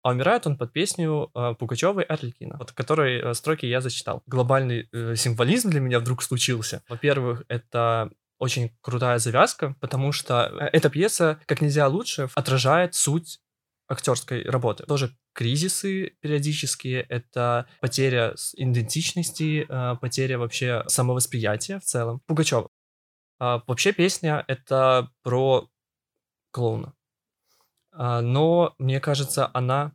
А 0.03 0.11
умирает 0.11 0.47
он 0.47 0.57
под 0.57 0.71
песню 0.71 1.29
э, 1.35 1.53
Пугачевой 1.59 2.03
Арлекина, 2.03 2.55
вот 2.57 2.71
которой 2.71 3.19
э, 3.19 3.33
строки 3.33 3.65
я 3.65 3.81
зачитал. 3.81 4.23
Глобальный 4.25 4.87
э, 4.91 5.15
символизм 5.15 5.69
для 5.69 5.81
меня 5.81 5.99
вдруг 5.99 6.23
случился. 6.23 6.81
Во-первых, 6.87 7.43
это 7.47 8.11
очень 8.39 8.71
крутая 8.81 9.19
завязка, 9.19 9.75
потому 9.79 10.11
что 10.11 10.51
э, 10.59 10.69
эта 10.73 10.89
пьеса 10.89 11.39
как 11.45 11.61
нельзя 11.61 11.87
лучше 11.87 12.29
отражает 12.35 12.95
суть 12.95 13.39
актерской 13.87 14.43
работы. 14.43 14.83
Тоже 14.85 15.15
кризисы 15.33 16.17
периодические, 16.19 17.01
это 17.01 17.67
потеря 17.79 18.35
идентичности, 18.55 19.65
а, 19.69 19.95
потеря 19.95 20.37
вообще 20.39 20.83
самовосприятия 20.87 21.79
в 21.79 21.83
целом. 21.83 22.21
Пугачева. 22.25 22.69
А, 23.39 23.61
вообще 23.67 23.93
песня— 23.93 24.43
это 24.47 25.09
про 25.23 25.69
клоуна. 26.51 26.93
А, 27.91 28.21
но, 28.21 28.75
мне 28.77 28.99
кажется, 28.99 29.49
она 29.53 29.93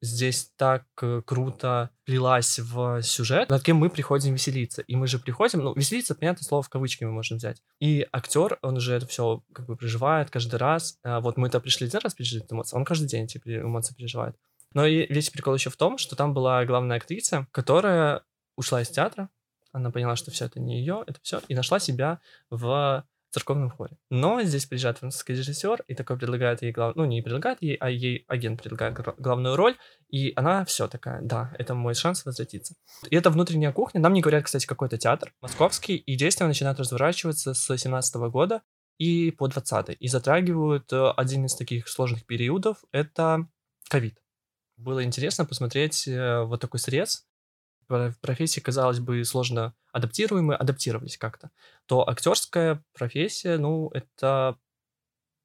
здесь 0.00 0.50
так 0.56 0.84
э, 1.02 1.22
круто 1.24 1.90
плелась 2.04 2.58
в 2.58 3.02
сюжет, 3.02 3.48
над 3.48 3.62
кем 3.62 3.76
мы 3.76 3.90
приходим 3.90 4.34
веселиться. 4.34 4.82
И 4.82 4.96
мы 4.96 5.06
же 5.06 5.18
приходим, 5.18 5.60
ну, 5.60 5.74
веселиться, 5.74 6.14
понятное 6.14 6.44
слово, 6.44 6.62
в 6.62 6.68
кавычки 6.68 7.04
мы 7.04 7.12
можем 7.12 7.38
взять. 7.38 7.62
И 7.80 8.06
актер, 8.12 8.58
он 8.62 8.76
уже 8.76 8.94
это 8.94 9.06
все 9.06 9.42
как 9.52 9.66
бы 9.66 9.76
проживает 9.76 10.30
каждый 10.30 10.56
раз. 10.56 10.98
А 11.02 11.20
вот 11.20 11.36
мы-то 11.36 11.60
пришли 11.60 11.86
один 11.86 12.00
раз 12.02 12.14
пережить 12.14 12.44
эмоции, 12.50 12.76
он 12.76 12.84
каждый 12.84 13.08
день 13.08 13.24
эти 13.24 13.40
эмоции 13.44 13.94
переживает. 13.94 14.36
Но 14.74 14.86
и 14.86 15.12
весь 15.12 15.30
прикол 15.30 15.54
еще 15.54 15.70
в 15.70 15.76
том, 15.76 15.98
что 15.98 16.14
там 16.14 16.34
была 16.34 16.64
главная 16.64 16.98
актриса, 16.98 17.46
которая 17.52 18.22
ушла 18.56 18.82
из 18.82 18.88
театра, 18.88 19.30
она 19.72 19.90
поняла, 19.90 20.16
что 20.16 20.30
все 20.30 20.46
это 20.46 20.60
не 20.60 20.78
ее, 20.78 21.04
это 21.06 21.20
все, 21.22 21.40
и 21.48 21.54
нашла 21.54 21.78
себя 21.78 22.20
в 22.50 23.04
церковном 23.30 23.70
хоре. 23.70 23.96
Но 24.10 24.42
здесь 24.42 24.66
приезжает 24.66 24.98
французский 24.98 25.34
режиссер 25.34 25.84
и 25.86 25.94
такой 25.94 26.16
предлагает 26.16 26.62
ей 26.62 26.72
глав... 26.72 26.96
ну 26.96 27.04
не 27.04 27.22
предлагает 27.22 27.62
ей, 27.62 27.76
а 27.76 27.90
ей 27.90 28.24
агент 28.28 28.62
предлагает 28.62 28.98
главную 29.18 29.56
роль, 29.56 29.76
и 30.08 30.32
она 30.36 30.64
все 30.64 30.88
такая, 30.88 31.20
да, 31.22 31.54
это 31.58 31.74
мой 31.74 31.94
шанс 31.94 32.24
возвратиться. 32.24 32.74
И 33.10 33.16
это 33.16 33.30
внутренняя 33.30 33.72
кухня. 33.72 34.00
Нам 34.00 34.12
не 34.12 34.20
говорят, 34.20 34.44
кстати, 34.44 34.66
какой-то 34.66 34.98
театр 34.98 35.32
московский, 35.40 35.96
и 35.96 36.16
действия 36.16 36.46
начинают 36.46 36.78
разворачиваться 36.80 37.54
с 37.54 37.76
17 37.76 38.16
года 38.30 38.62
и 38.98 39.30
по 39.30 39.46
20 39.46 39.96
и 39.98 40.08
затрагивают 40.08 40.92
э, 40.92 41.10
один 41.16 41.46
из 41.46 41.54
таких 41.54 41.88
сложных 41.88 42.26
периодов— 42.26 42.78
это 42.92 43.46
ковид. 43.88 44.18
Было 44.76 45.04
интересно 45.04 45.44
посмотреть 45.44 46.06
э, 46.08 46.42
вот 46.42 46.60
такой 46.60 46.80
срез 46.80 47.27
профессии, 47.88 48.60
казалось 48.60 49.00
бы, 49.00 49.24
сложно 49.24 49.74
адаптируемые, 49.92 50.56
адаптировались 50.56 51.18
как-то, 51.18 51.50
то 51.86 52.08
актерская 52.08 52.84
профессия, 52.92 53.58
ну, 53.58 53.90
это, 53.92 54.56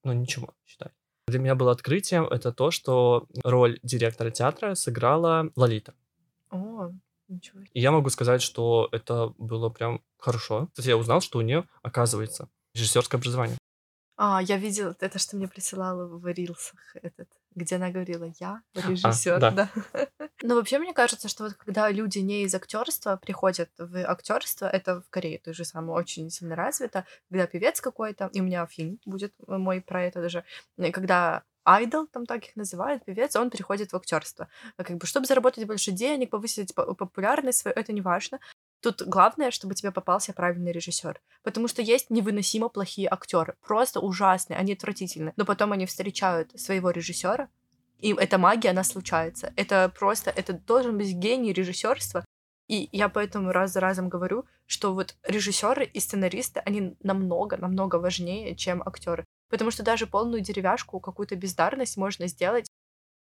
ну, 0.03 0.13
ничего, 0.13 0.53
считай. 0.65 0.91
Для 1.27 1.39
меня 1.39 1.55
было 1.55 1.71
открытием 1.71 2.25
это 2.25 2.51
то, 2.51 2.71
что 2.71 3.27
роль 3.43 3.79
директора 3.81 4.29
театра 4.29 4.75
сыграла 4.75 5.49
Лолита. 5.55 5.93
О, 6.51 6.91
ничего. 7.29 7.61
И 7.73 7.79
я 7.79 7.91
могу 7.91 8.09
сказать, 8.09 8.41
что 8.41 8.89
это 8.91 9.33
было 9.37 9.69
прям 9.69 10.01
хорошо. 10.17 10.67
Кстати, 10.67 10.89
я 10.89 10.97
узнал, 10.97 11.21
что 11.21 11.39
у 11.39 11.41
нее, 11.41 11.67
оказывается, 11.81 12.49
режиссерское 12.75 13.19
образование. 13.19 13.57
А, 14.15 14.41
я 14.41 14.57
видела 14.57 14.95
это, 14.99 15.17
что 15.17 15.37
мне 15.37 15.47
присылала 15.47 16.05
в 16.05 16.27
рилсах 16.27 16.95
этот, 17.01 17.29
где 17.55 17.75
она 17.75 17.89
говорила 17.89 18.31
«я 18.39 18.61
режиссер», 18.73 19.39
да. 19.39 19.51
да. 19.51 19.69
Но 20.41 20.55
вообще 20.55 20.79
мне 20.79 20.93
кажется, 20.93 21.27
что 21.27 21.45
вот 21.45 21.53
когда 21.53 21.89
люди 21.89 22.19
не 22.19 22.43
из 22.43 22.55
актерства 22.55 23.17
приходят 23.17 23.69
в 23.77 24.03
актерство, 24.05 24.65
это 24.65 25.01
в 25.01 25.09
Корее 25.09 25.39
то 25.39 25.53
же 25.53 25.65
самое 25.65 25.97
очень 25.97 26.29
сильно 26.29 26.55
развито, 26.55 27.05
когда 27.29 27.47
певец 27.47 27.81
какой-то, 27.81 28.29
и 28.33 28.41
у 28.41 28.43
меня 28.43 28.65
фильм 28.65 28.99
будет 29.05 29.33
мой 29.47 29.81
про 29.81 30.03
это 30.03 30.21
даже, 30.21 30.43
когда 30.91 31.43
айдол, 31.65 32.07
там 32.07 32.25
так 32.25 32.45
их 32.45 32.55
называют, 32.55 33.05
певец, 33.05 33.35
он 33.35 33.49
переходит 33.49 33.91
в 33.91 33.95
актерство. 33.95 34.47
Как 34.77 34.97
бы, 34.97 35.05
чтобы 35.05 35.25
заработать 35.25 35.65
больше 35.65 35.91
денег, 35.91 36.29
повысить 36.29 36.73
популярность 36.75 37.59
свою, 37.59 37.75
это 37.75 37.93
не 37.93 38.01
важно. 38.01 38.39
Тут 38.83 39.01
главное, 39.01 39.49
чтобы 39.49 39.75
тебе 39.75 39.91
попался 39.91 40.33
правильный 40.33 40.73
режиссер. 40.73 41.21
Потому 41.41 41.69
что 41.69 41.81
есть 41.81 42.09
невыносимо 42.09 42.67
плохие 42.67 43.07
актеры. 43.09 43.55
Просто 43.65 44.01
ужасные, 44.01 44.57
они 44.57 44.73
отвратительны. 44.73 45.31
Но 45.37 45.45
потом 45.45 45.71
они 45.71 45.85
встречают 45.85 46.51
своего 46.59 46.91
режиссера, 46.91 47.47
и 47.99 48.13
эта 48.13 48.37
магия, 48.37 48.71
она 48.71 48.83
случается. 48.83 49.53
Это 49.55 49.89
просто, 49.97 50.29
это 50.29 50.51
должен 50.51 50.97
быть 50.97 51.13
гений 51.13 51.53
режиссерства. 51.53 52.25
И 52.67 52.89
я 52.91 53.07
поэтому 53.07 53.53
раз 53.53 53.71
за 53.71 53.79
разом 53.79 54.09
говорю, 54.09 54.43
что 54.65 54.93
вот 54.93 55.15
режиссеры 55.23 55.85
и 55.85 56.01
сценаристы, 56.01 56.59
они 56.59 56.97
намного, 57.01 57.55
намного 57.55 57.95
важнее, 57.95 58.53
чем 58.57 58.83
актеры. 58.85 59.23
Потому 59.49 59.71
что 59.71 59.83
даже 59.83 60.07
полную 60.07 60.41
деревяшку, 60.41 60.99
какую-то 60.99 61.37
бездарность 61.37 61.95
можно 61.95 62.27
сделать, 62.27 62.67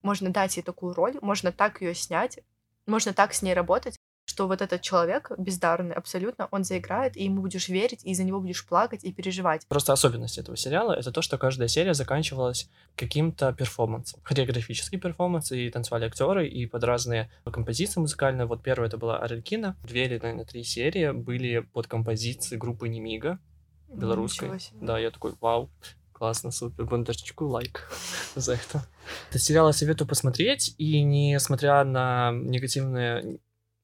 можно 0.04 0.30
дать 0.30 0.56
ей 0.56 0.63
такую 0.63 0.94
роль, 0.94 1.18
можно 1.22 1.51
так 1.51 1.82
ее 1.82 1.94
снять, 1.94 2.39
можно 2.86 3.12
так 3.12 3.34
с 3.34 3.42
ней 3.42 3.54
работать, 3.54 3.98
что 4.29 4.48
вот 4.48 4.62
этот 4.62 4.81
человек 4.81 5.31
бездарный 5.39 5.95
абсолютно, 5.95 6.48
он 6.51 6.63
заиграет, 6.63 7.17
и 7.17 7.24
ему 7.24 7.41
будешь 7.41 7.67
верить, 7.67 8.01
и 8.03 8.13
за 8.13 8.24
него 8.24 8.39
будешь 8.39 8.63
плакать 8.63 9.03
и 9.03 9.12
переживать. 9.12 9.65
Просто 9.67 9.91
особенность 9.91 10.38
этого 10.38 10.55
сериала— 10.55 10.93
это 11.00 11.12
то, 11.12 11.24
что 11.24 11.39
каждая 11.39 11.67
серия 11.67 11.95
заканчивалась 11.95 12.69
каким-то 12.95 13.51
перформансом. 13.53 14.19
Хореографический 14.24 15.00
перформанс, 15.00 15.51
и 15.51 15.71
танцевали 15.71 16.05
актеры, 16.05 16.48
и 16.48 16.67
под 16.67 16.83
разные 16.83 17.31
композиции 17.43 18.00
музыкальные. 18.00 18.45
Вот 18.45 18.62
первая 18.62 18.88
это 18.88 19.00
была 19.00 19.17
Арлекина. 19.17 19.75
Две 19.83 20.05
или, 20.05 20.19
наверное, 20.19 20.45
три 20.45 20.63
серии 20.63 21.12
были 21.12 21.59
под 21.59 21.88
композиции 21.88 22.55
группы 22.55 22.88
Немига 22.88 23.39
белорусской. 23.88 24.51
Да, 24.79 25.00
я 25.00 25.09
такой, 25.09 25.33
вау, 25.41 25.71
Классно, 26.19 26.51
супер. 26.51 26.83
Бондарчику 26.83 27.45
лайк 27.45 27.89
за 28.36 28.55
это. 28.55 28.86
Этот 29.29 29.41
сериал 29.41 29.67
я 29.67 29.74
советую 29.74 30.05
посмотреть, 30.05 30.75
и 30.77 31.01
несмотря 31.01 31.81
на 31.86 32.31
негативные 32.33 33.39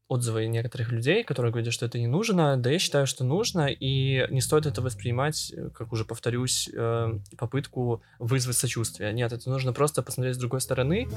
отзывы 0.08 0.46
некоторых 0.48 0.92
людей, 0.92 1.24
которые 1.24 1.52
говорят, 1.52 1.74
что 1.74 1.86
это 1.86 1.98
не 1.98 2.08
нужно, 2.08 2.58
да 2.58 2.70
я 2.70 2.80
считаю, 2.80 3.08
что 3.08 3.24
нужно, 3.24 3.68
и 3.68 4.26
не 4.30 4.42
стоит 4.42 4.66
это 4.66 4.82
воспринимать, 4.82 5.54
как 5.74 5.92
уже 5.92 6.06
повторюсь, 6.06 6.70
э, 6.74 7.20
попытку 7.38 8.04
вызвать 8.20 8.58
сочувствие. 8.58 9.12
Нет, 9.14 9.34
это 9.34 9.50
нужно 9.50 9.74
просто 9.74 10.04
посмотреть 10.04 10.36
с 10.36 10.40
другой 10.40 10.62
стороны. 10.62 11.08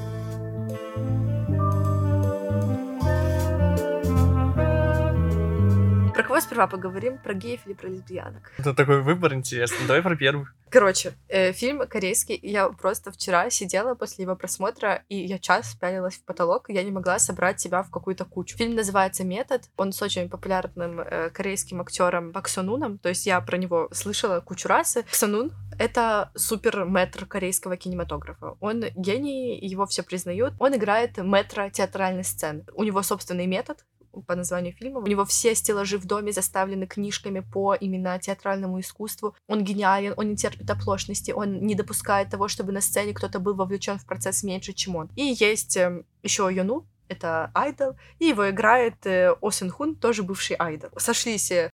Кого 6.28 6.40
сперва 6.40 6.66
поговорим? 6.66 7.16
Про 7.16 7.32
геев 7.32 7.61
или 7.64 7.73
про 7.73 7.88
лесбиянок? 7.88 8.52
Это 8.58 8.75
такой 8.75 9.00
выбор 9.00 9.32
интересный. 9.32 9.87
Давай 9.87 10.02
про 10.02 10.14
первых. 10.14 10.54
Короче, 10.68 11.14
э, 11.28 11.52
фильм 11.52 11.88
корейский. 11.88 12.38
Я 12.42 12.68
просто 12.68 13.11
вчера 13.11 13.49
сидела 13.49 13.94
после 13.94 14.25
его 14.25 14.37
просмотра, 14.37 15.04
и 15.08 15.16
я 15.16 15.38
час 15.38 15.75
пялилась 15.80 16.16
в 16.16 16.25
потолок, 16.25 16.68
и 16.68 16.75
я 16.75 16.82
не 16.82 16.90
могла 16.90 17.18
собрать 17.18 17.58
себя 17.58 17.82
в 17.82 17.90
какую-то 17.90 18.26
кучу. 18.26 18.58
Фильм 18.58 18.75
называется 18.75 19.25
«Метод». 19.25 19.62
Он 19.78 19.90
с 19.90 20.02
очень 20.02 20.28
популярным 20.28 21.00
э, 21.00 21.30
корейским 21.30 21.80
актером 21.80 22.35
Пак 22.35 22.49
Сонуном. 22.49 22.99
То 22.99 23.08
есть 23.08 23.25
я 23.25 23.40
про 23.40 23.56
него 23.56 23.88
слышала 23.92 24.40
кучу 24.40 24.68
раз. 24.68 24.97
Пак 24.97 25.14
Сонун— 25.14 25.52
это 25.78 26.30
супер 26.35 26.85
мэтр 26.85 27.25
корейского 27.25 27.78
кинематографа. 27.78 28.58
Он 28.61 28.85
гений, 28.94 29.58
его 29.58 29.87
все 29.87 30.02
признают. 30.02 30.52
Он 30.58 30.76
играет 30.76 31.16
мэтра 31.16 31.70
театральной 31.70 32.25
сцены. 32.25 32.66
У 32.75 32.85
него 32.85 33.00
собственный 33.02 33.47
метод, 33.47 33.78
по 34.23 34.35
названию 34.35 34.73
фильма. 34.73 35.01
У 35.01 35.07
него 35.07 35.25
все 35.25 35.55
стеллажи 35.55 35.99
в 35.99 36.07
доме 36.07 36.33
заставлены 36.33 36.87
книжками 36.87 37.41
по 37.41 37.75
именно 37.75 38.19
театральному 38.19 38.81
искусству. 38.81 39.35
Он 39.47 39.65
гениален, 39.65 40.15
он 40.17 40.31
не 40.31 40.37
терпит 40.37 40.71
оплошности, 40.71 41.31
он 41.31 41.61
не 41.61 41.75
допускает 41.75 42.31
того, 42.31 42.49
чтобы 42.49 42.73
на 42.73 42.81
сцене 42.81 43.15
кто-то 43.15 43.39
был 43.39 43.55
вовлечен 43.55 43.99
в 43.99 44.07
процесс 44.07 44.43
меньше, 44.43 44.73
чем 44.73 44.97
он. 44.97 45.11
И 45.17 45.37
есть 45.39 45.77
э, 45.77 46.03
еще 46.23 46.49
Йону, 46.53 46.87
это 47.09 47.51
айдол, 47.55 47.97
и 48.19 48.27
его 48.27 48.51
играет 48.51 49.07
э, 49.07 49.35
Осин 49.41 49.71
Хун, 49.71 49.95
тоже 49.95 50.23
бывший 50.23 50.57
айдол. 50.59 50.91
Сошлись 50.97 51.51
э, 51.51 51.71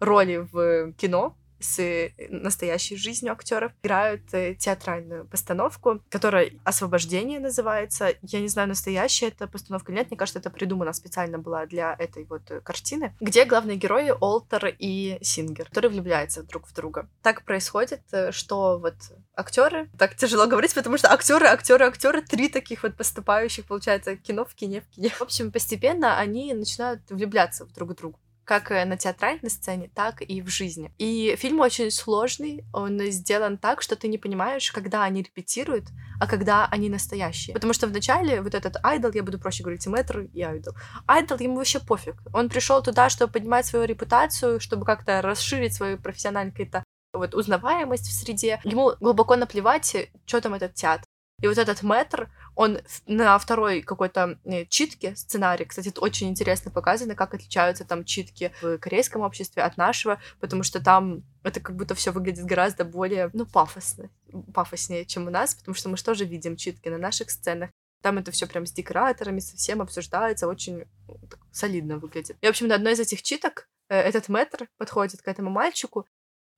роли 0.00 0.46
в 0.50 0.92
кино, 0.92 1.36
с 1.60 1.78
э, 1.80 2.12
настоящей 2.28 2.96
жизнью 2.96 3.32
актеров, 3.32 3.72
играют 3.82 4.22
э, 4.32 4.54
театральную 4.54 5.26
постановку, 5.26 6.00
которая 6.08 6.52
«Освобождение» 6.64 7.40
называется. 7.40 8.14
Я 8.22 8.40
не 8.40 8.48
знаю, 8.48 8.68
настоящая 8.68 9.28
эта 9.28 9.46
постановка 9.46 9.92
или 9.92 9.98
нет, 9.98 10.10
мне 10.10 10.16
кажется, 10.16 10.38
это 10.38 10.50
придумано 10.50 10.92
специально 10.92 11.38
была 11.38 11.66
для 11.66 11.94
этой 11.98 12.24
вот 12.24 12.50
э, 12.50 12.60
картины, 12.60 13.14
где 13.20 13.44
главные 13.44 13.76
герои 13.76 14.12
Олтер 14.20 14.74
и 14.78 15.18
Сингер, 15.22 15.66
которые 15.66 15.90
влюбляются 15.90 16.42
друг 16.42 16.66
в 16.66 16.74
друга. 16.74 17.08
Так 17.22 17.44
происходит, 17.44 18.02
что 18.30 18.78
вот 18.78 18.94
актеры, 19.34 19.90
так 19.98 20.16
тяжело 20.16 20.46
говорить, 20.46 20.74
потому 20.74 20.98
что 20.98 21.12
актеры, 21.12 21.46
актеры, 21.46 21.86
актеры, 21.86 22.22
три 22.22 22.48
таких 22.48 22.82
вот 22.82 22.96
поступающих, 22.96 23.66
получается, 23.66 24.16
кино 24.16 24.44
в 24.44 24.54
кине 24.54 24.80
в 24.80 24.88
кине. 24.88 25.10
В 25.10 25.22
общем, 25.22 25.52
постепенно 25.52 26.18
они 26.18 26.52
начинают 26.54 27.02
влюбляться 27.10 27.64
в 27.64 27.72
друг 27.72 27.94
друга 27.94 28.18
как 28.46 28.70
э, 28.70 28.84
на 28.84 28.96
театральной 28.96 29.50
сцене, 29.50 29.90
так 29.94 30.22
и 30.22 30.40
в 30.40 30.48
жизни. 30.48 30.92
И 30.98 31.36
фильм 31.36 31.60
очень 31.60 31.90
сложный, 31.90 32.64
он 32.72 32.98
сделан 33.10 33.58
так, 33.58 33.82
что 33.82 33.96
ты 33.96 34.08
не 34.08 34.18
понимаешь, 34.18 34.70
когда 34.70 35.02
они 35.02 35.22
репетируют, 35.22 35.86
а 36.20 36.26
когда 36.26 36.66
они 36.66 36.88
настоящие. 36.88 37.54
Потому 37.54 37.72
что 37.72 37.88
вначале 37.88 38.40
вот 38.40 38.54
этот 38.54 38.76
айдол, 38.82 39.10
я 39.12 39.22
буду 39.22 39.38
проще 39.38 39.64
говорить, 39.64 39.86
мэтр 39.86 40.20
и 40.32 40.42
айдол, 40.42 40.74
айдол 41.06 41.38
ему 41.38 41.56
вообще 41.56 41.80
пофиг. 41.80 42.14
Он 42.32 42.48
пришел 42.48 42.82
туда, 42.82 43.10
чтобы 43.10 43.32
поднимать 43.32 43.66
свою 43.66 43.84
репутацию, 43.84 44.60
чтобы 44.60 44.86
как-то 44.86 45.20
расширить 45.20 45.74
свою 45.74 45.98
профессиональную 45.98 46.52
какую-то 46.52 46.84
вот 47.12 47.34
узнаваемость 47.34 48.06
в 48.06 48.12
среде. 48.12 48.60
Ему 48.62 48.92
глубоко 49.00 49.34
наплевать, 49.36 50.08
что 50.24 50.40
там 50.40 50.54
этот 50.54 50.74
театр. 50.74 51.04
И 51.42 51.48
вот 51.48 51.58
этот 51.58 51.82
мэтр, 51.82 52.30
он 52.56 52.80
на 53.06 53.38
второй 53.38 53.82
какой-то 53.82 54.38
э, 54.44 54.64
читке 54.64 55.14
сценарий, 55.14 55.66
кстати, 55.66 55.88
это 55.88 56.00
очень 56.00 56.28
интересно 56.28 56.70
показано, 56.70 57.14
как 57.14 57.34
отличаются 57.34 57.84
там 57.84 58.04
читки 58.04 58.50
в 58.62 58.78
корейском 58.78 59.20
обществе 59.20 59.62
от 59.62 59.76
нашего, 59.76 60.20
потому 60.40 60.62
что 60.62 60.82
там 60.82 61.22
это 61.44 61.60
как 61.60 61.76
будто 61.76 61.94
все 61.94 62.12
выглядит 62.12 62.46
гораздо 62.46 62.84
более, 62.84 63.30
ну, 63.34 63.44
пафосно, 63.44 64.10
пафоснее, 64.54 65.04
чем 65.04 65.26
у 65.26 65.30
нас, 65.30 65.54
потому 65.54 65.74
что 65.74 65.90
мы 65.90 65.98
же 65.98 66.04
тоже 66.04 66.24
видим 66.24 66.56
читки 66.56 66.88
на 66.88 66.98
наших 66.98 67.30
сценах. 67.30 67.70
Там 68.02 68.18
это 68.18 68.30
все 68.30 68.46
прям 68.46 68.64
с 68.64 68.72
декораторами, 68.72 69.40
совсем 69.40 69.82
обсуждается, 69.82 70.48
очень 70.48 70.86
ну, 71.06 71.20
солидно 71.52 71.98
выглядит. 71.98 72.38
И, 72.40 72.46
в 72.46 72.50
общем, 72.50 72.68
на 72.68 72.76
одной 72.76 72.94
из 72.94 73.00
этих 73.00 73.22
читок 73.22 73.68
э, 73.90 73.98
этот 73.98 74.28
мэтр 74.30 74.66
подходит 74.78 75.20
к 75.20 75.28
этому 75.28 75.50
мальчику 75.50 76.06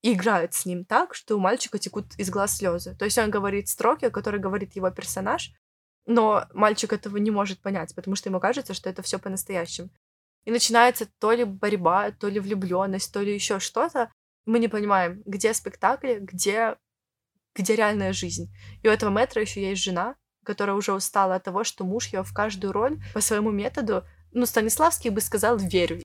и 0.02 0.12
играет 0.12 0.54
с 0.54 0.64
ним 0.64 0.84
так, 0.84 1.14
что 1.14 1.36
у 1.36 1.40
мальчика 1.40 1.78
текут 1.78 2.14
из 2.18 2.30
глаз 2.30 2.56
слезы. 2.56 2.94
То 2.94 3.04
есть 3.04 3.18
он 3.18 3.30
говорит 3.30 3.68
строки, 3.68 4.10
которые 4.10 4.40
говорит 4.40 4.76
его 4.76 4.90
персонаж, 4.90 5.52
но 6.08 6.46
мальчик 6.54 6.94
этого 6.94 7.18
не 7.18 7.30
может 7.30 7.60
понять, 7.60 7.94
потому 7.94 8.16
что 8.16 8.30
ему 8.30 8.40
кажется, 8.40 8.72
что 8.72 8.88
это 8.88 9.02
все 9.02 9.18
по-настоящему. 9.18 9.90
И 10.46 10.50
начинается 10.50 11.06
то 11.18 11.32
ли 11.32 11.44
борьба, 11.44 12.10
то 12.12 12.28
ли 12.28 12.40
влюбленность, 12.40 13.12
то 13.12 13.20
ли 13.20 13.34
еще 13.34 13.60
что-то. 13.60 14.10
Мы 14.46 14.58
не 14.58 14.68
понимаем, 14.68 15.22
где 15.26 15.52
спектакль, 15.52 16.14
где, 16.20 16.76
где 17.54 17.76
реальная 17.76 18.14
жизнь. 18.14 18.50
И 18.82 18.88
у 18.88 18.90
этого 18.90 19.10
метра 19.10 19.42
еще 19.42 19.60
есть 19.60 19.82
жена, 19.82 20.16
которая 20.46 20.76
уже 20.76 20.94
устала 20.94 21.34
от 21.34 21.44
того, 21.44 21.62
что 21.62 21.84
муж 21.84 22.06
ее 22.06 22.22
в 22.22 22.32
каждую 22.32 22.72
роль 22.72 22.98
по 23.12 23.20
своему 23.20 23.50
методу, 23.50 24.02
ну, 24.32 24.46
Станиславский 24.46 25.10
бы 25.10 25.20
сказал, 25.20 25.58
верю 25.58 26.00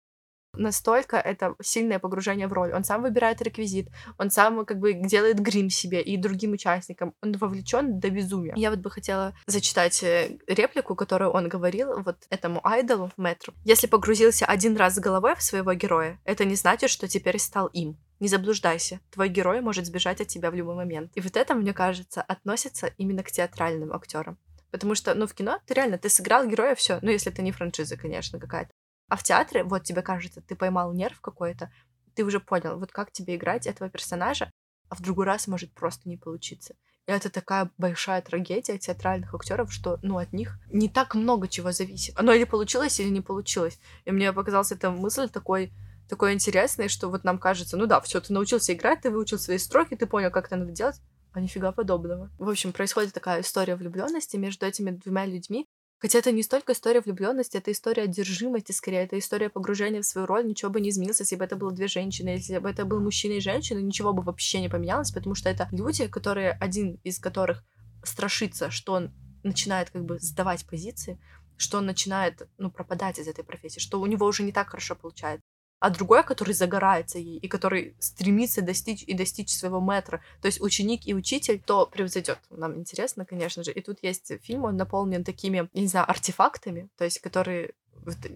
настолько 0.55 1.17
это 1.17 1.55
сильное 1.61 1.99
погружение 1.99 2.47
в 2.47 2.53
роль. 2.53 2.73
Он 2.73 2.83
сам 2.83 3.01
выбирает 3.01 3.41
реквизит, 3.41 3.89
он 4.17 4.29
сам 4.29 4.65
как 4.65 4.79
бы 4.79 4.93
делает 4.93 5.39
грим 5.39 5.69
себе 5.69 6.01
и 6.01 6.17
другим 6.17 6.53
участникам. 6.53 7.13
Он 7.21 7.33
вовлечен 7.33 7.99
до 7.99 8.09
безумия. 8.09 8.53
Я 8.55 8.69
вот 8.69 8.79
бы 8.79 8.89
хотела 8.91 9.33
зачитать 9.47 10.03
э, 10.03 10.37
реплику, 10.47 10.95
которую 10.95 11.31
он 11.31 11.49
говорил 11.49 12.01
вот 12.03 12.17
этому 12.29 12.65
айдолу, 12.65 13.11
Мэтру. 13.17 13.53
Если 13.65 13.87
погрузился 13.87 14.45
один 14.45 14.75
раз 14.77 14.99
головой 14.99 15.35
в 15.35 15.41
своего 15.41 15.73
героя, 15.73 16.19
это 16.23 16.45
не 16.45 16.55
значит, 16.55 16.89
что 16.89 17.07
теперь 17.07 17.39
стал 17.39 17.67
им. 17.67 17.97
Не 18.19 18.27
заблуждайся, 18.27 18.99
твой 19.11 19.29
герой 19.29 19.61
может 19.61 19.85
сбежать 19.85 20.21
от 20.21 20.27
тебя 20.27 20.49
в 20.49 20.55
любой 20.55 20.75
момент. 20.75 21.11
И 21.15 21.21
вот 21.21 21.35
это, 21.35 21.55
мне 21.55 21.73
кажется, 21.73 22.21
относится 22.21 22.87
именно 22.97 23.23
к 23.23 23.31
театральным 23.31 23.91
актерам. 23.91 24.37
Потому 24.71 24.95
что, 24.95 25.13
ну, 25.13 25.27
в 25.27 25.33
кино 25.33 25.59
ты 25.67 25.73
реально, 25.73 25.97
ты 25.97 26.09
сыграл 26.09 26.47
героя, 26.47 26.73
все. 26.73 26.99
Ну, 27.01 27.11
если 27.11 27.31
это 27.31 27.41
не 27.41 27.51
франшиза, 27.51 27.97
конечно, 27.97 28.39
какая-то. 28.39 28.71
А 29.13 29.15
в 29.15 29.21
театре, 29.21 29.63
вот 29.63 29.83
тебе 29.83 30.01
кажется, 30.01 30.41
ты 30.41 30.55
поймал 30.55 30.91
нерв 30.91 31.21
какой-то, 31.21 31.71
ты 32.15 32.23
уже 32.23 32.39
понял, 32.39 32.79
вот 32.79 32.91
как 32.91 33.11
тебе 33.11 33.35
играть 33.35 33.67
этого 33.67 33.87
персонажа, 33.87 34.49
а 34.89 34.95
в 34.95 35.01
другой 35.03 35.27
раз 35.27 35.47
может 35.47 35.71
просто 35.71 36.09
не 36.09 36.17
получиться. 36.17 36.73
И 37.05 37.11
это 37.11 37.29
такая 37.29 37.69
большая 37.77 38.23
трагедия 38.23 38.79
театральных 38.79 39.35
актеров, 39.35 39.71
что, 39.71 39.99
ну, 40.01 40.17
от 40.17 40.33
них 40.33 40.57
не 40.71 40.89
так 40.89 41.13
много 41.13 41.47
чего 41.47 41.71
зависит. 41.71 42.17
Оно 42.17 42.33
или 42.33 42.45
получилось, 42.45 42.99
или 42.99 43.09
не 43.09 43.21
получилось. 43.21 43.79
И 44.05 44.11
мне 44.11 44.33
показалась 44.33 44.71
эта 44.71 44.89
мысль 44.89 45.29
такой, 45.29 45.71
такой 46.09 46.33
интересной, 46.33 46.87
что 46.87 47.07
вот 47.11 47.23
нам 47.23 47.37
кажется, 47.37 47.77
ну 47.77 47.85
да, 47.85 48.01
все, 48.01 48.19
ты 48.19 48.33
научился 48.33 48.73
играть, 48.73 49.01
ты 49.01 49.11
выучил 49.11 49.37
свои 49.37 49.59
строки, 49.59 49.95
ты 49.95 50.07
понял, 50.07 50.31
как 50.31 50.47
это 50.47 50.55
надо 50.55 50.71
делать, 50.71 50.99
а 51.33 51.39
нифига 51.39 51.71
подобного. 51.71 52.31
В 52.39 52.49
общем, 52.49 52.73
происходит 52.73 53.13
такая 53.13 53.41
история 53.41 53.75
влюбленности 53.75 54.37
между 54.37 54.65
этими 54.65 54.89
двумя 54.89 55.27
людьми, 55.27 55.67
Хотя 56.03 56.19
это 56.19 56.33
не 56.33 56.43
столько 56.43 56.73
история 56.73 56.99
влюбленности, 56.99 57.55
это 57.55 57.71
история 57.71 58.03
одержимости, 58.03 58.73
скорее, 58.73 59.05
это 59.05 59.17
история 59.17 59.49
погружения 59.49 60.01
в 60.01 60.05
свою 60.05 60.27
роль. 60.27 60.45
Ничего 60.45 60.69
бы 60.69 60.81
не 60.81 60.89
изменилось, 60.89 61.21
если 61.21 61.37
бы 61.37 61.45
это 61.45 61.55
было 61.55 61.71
две 61.71 61.87
женщины, 61.87 62.27
если 62.27 62.57
бы 62.57 62.69
это 62.69 62.83
был 62.83 62.99
мужчина 62.99 63.35
и 63.35 63.39
женщина, 63.39 63.79
ничего 63.79 64.11
бы 64.11 64.21
вообще 64.21 64.59
не 64.59 64.67
поменялось, 64.67 65.11
потому 65.11 65.33
что 65.33 65.47
это 65.47 65.69
люди, 65.71 66.07
которые, 66.07 66.57
один 66.59 66.99
из 67.05 67.19
которых 67.19 67.63
страшится, 68.03 68.69
что 68.69 68.91
он 68.91 69.13
начинает 69.43 69.91
как 69.91 70.03
бы 70.03 70.19
сдавать 70.19 70.65
позиции, 70.65 71.21
что 71.55 71.77
он 71.77 71.85
начинает, 71.85 72.49
ну, 72.57 72.69
пропадать 72.69 73.17
из 73.17 73.29
этой 73.29 73.45
профессии, 73.45 73.79
что 73.79 74.01
у 74.01 74.05
него 74.05 74.27
уже 74.27 74.43
не 74.43 74.51
так 74.51 74.67
хорошо 74.71 74.95
получается 74.95 75.52
а 75.83 75.89
другой, 75.89 76.23
который 76.23 76.53
загорается 76.53 77.19
ей 77.19 77.39
и 77.39 77.47
который 77.49 77.93
стремится 77.99 78.61
достичь 78.61 79.03
и 79.03 79.13
достичь 79.13 79.49
своего 79.49 79.81
метра, 79.81 80.21
то 80.41 80.45
есть 80.45 80.61
ученик 80.61 81.05
и 81.05 81.13
учитель, 81.13 81.59
то 81.59 81.85
превзойдет. 81.85 82.39
Нам 82.49 82.77
интересно, 82.77 83.25
конечно 83.25 83.65
же. 83.65 83.73
И 83.73 83.81
тут 83.81 83.97
есть 84.01 84.31
фильм, 84.43 84.63
он 84.63 84.77
наполнен 84.77 85.25
такими, 85.25 85.67
не 85.73 85.87
знаю, 85.87 86.09
артефактами, 86.09 86.87
то 86.97 87.03
есть 87.03 87.19
которые 87.19 87.73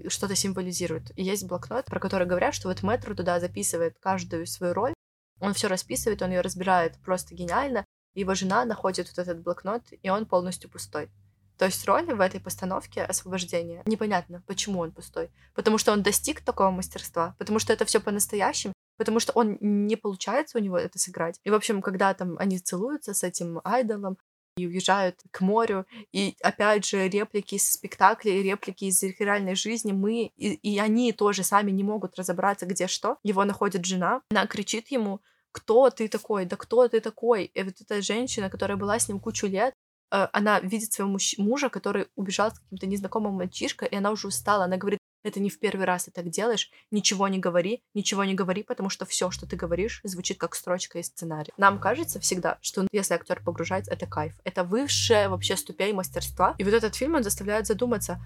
что-то 0.10 0.36
символизируют. 0.36 1.14
И 1.16 1.24
есть 1.24 1.48
блокнот, 1.48 1.86
про 1.86 2.02
который 2.02 2.28
говорят, 2.28 2.54
что 2.54 2.68
вот 2.68 2.84
метр 2.84 3.16
туда 3.16 3.40
записывает 3.40 3.96
каждую 3.98 4.46
свою 4.46 4.74
роль, 4.74 4.94
он 5.40 5.54
все 5.54 5.70
расписывает, 5.70 6.22
он 6.22 6.32
ее 6.32 6.42
разбирает 6.42 6.98
просто 7.06 7.34
гениально, 7.34 7.86
его 8.14 8.36
жена 8.36 8.66
находит 8.66 9.08
вот 9.08 9.20
этот 9.20 9.42
блокнот, 9.42 9.84
и 10.02 10.10
он 10.10 10.26
полностью 10.26 10.70
пустой. 10.70 11.10
То 11.58 11.66
есть 11.66 11.86
роль 11.86 12.06
в 12.06 12.22
этой 12.22 12.40
постановке 12.40 13.04
освобождения 13.04 13.82
непонятно, 13.86 14.44
почему 14.48 14.80
он 14.80 14.92
пустой. 14.92 15.30
Потому 15.56 15.78
что 15.78 15.92
он 15.92 16.04
достиг 16.04 16.42
такого 16.42 16.72
мастерства, 16.72 17.36
потому 17.40 17.60
что 17.60 17.74
это 17.74 17.86
все 17.86 18.00
по-настоящему, 18.00 18.74
потому 18.98 19.20
что 19.20 19.34
он 19.34 19.58
не 19.62 19.96
получается 19.96 20.58
у 20.58 20.62
него 20.62 20.78
это 20.78 21.00
сыграть. 21.00 21.40
И, 21.44 21.50
в 21.50 21.54
общем, 21.54 21.82
когда 21.82 22.14
там 22.14 22.38
они 22.38 22.60
целуются 22.60 23.14
с 23.14 23.24
этим 23.24 23.62
айдолом, 23.64 24.18
и 24.58 24.66
уезжают 24.66 25.20
к 25.32 25.42
морю, 25.42 25.86
и 26.12 26.36
опять 26.42 26.84
же 26.84 27.08
реплики 27.08 27.56
из 27.56 27.72
спектаклей, 27.72 28.42
реплики 28.42 28.86
из 28.86 29.02
реальной 29.04 29.56
жизни, 29.56 29.92
мы, 29.92 30.32
и, 30.36 30.54
и 30.56 30.80
они 30.80 31.14
тоже 31.14 31.44
сами 31.44 31.72
не 31.72 31.84
могут 31.84 32.18
разобраться, 32.18 32.66
где 32.66 32.88
что. 32.88 33.18
Его 33.24 33.46
находит 33.46 33.86
жена, 33.86 34.22
она 34.32 34.48
кричит 34.48 34.88
ему, 34.88 35.22
кто 35.52 35.90
ты 35.90 36.08
такой, 36.08 36.46
да 36.46 36.56
кто 36.56 36.88
ты 36.88 37.00
такой? 37.00 37.46
И 37.46 37.64
вот 37.64 37.76
эта 37.80 38.02
женщина, 38.02 38.50
которая 38.50 38.78
была 38.78 39.00
с 39.00 39.08
ним 39.08 39.20
кучу 39.20 39.48
лет, 39.48 39.74
она 40.10 40.60
видит 40.60 40.94
своего 40.94 41.18
мужа, 41.38 41.70
который 41.70 42.08
убежал 42.16 42.52
с 42.52 42.60
каким-то 42.60 42.88
незнакомым 42.88 43.34
мальчишкой, 43.34 43.88
и 43.90 43.96
она 43.96 44.12
уже 44.12 44.28
устала. 44.28 44.66
Она 44.66 44.78
говорит, 44.78 45.00
это 45.24 45.40
не 45.40 45.50
в 45.50 45.60
первый 45.60 45.86
раз 45.86 46.06
ты 46.06 46.12
так 46.12 46.30
делаешь, 46.30 46.70
ничего 46.92 47.28
не 47.28 47.40
говори, 47.40 47.82
ничего 47.94 48.24
не 48.24 48.34
говори, 48.34 48.64
потому 48.64 48.90
что 48.90 49.06
все, 49.06 49.30
что 49.32 49.46
ты 49.46 49.56
говоришь, 49.56 50.00
звучит 50.04 50.38
как 50.38 50.56
строчка 50.56 51.00
из 51.00 51.08
сценария. 51.08 51.54
Нам 51.58 51.80
кажется 51.80 52.20
всегда, 52.20 52.58
что 52.62 52.88
если 52.92 53.14
актер 53.14 53.42
погружается, 53.44 53.92
это 53.92 54.08
кайф. 54.08 54.34
Это 54.44 54.64
высшая 54.64 55.28
вообще 55.28 55.58
ступень 55.58 55.96
мастерства. 55.96 56.56
И 56.58 56.64
вот 56.64 56.74
этот 56.74 56.96
фильм, 56.96 57.16
он 57.16 57.24
заставляет 57.24 57.68
задуматься, 57.68 58.22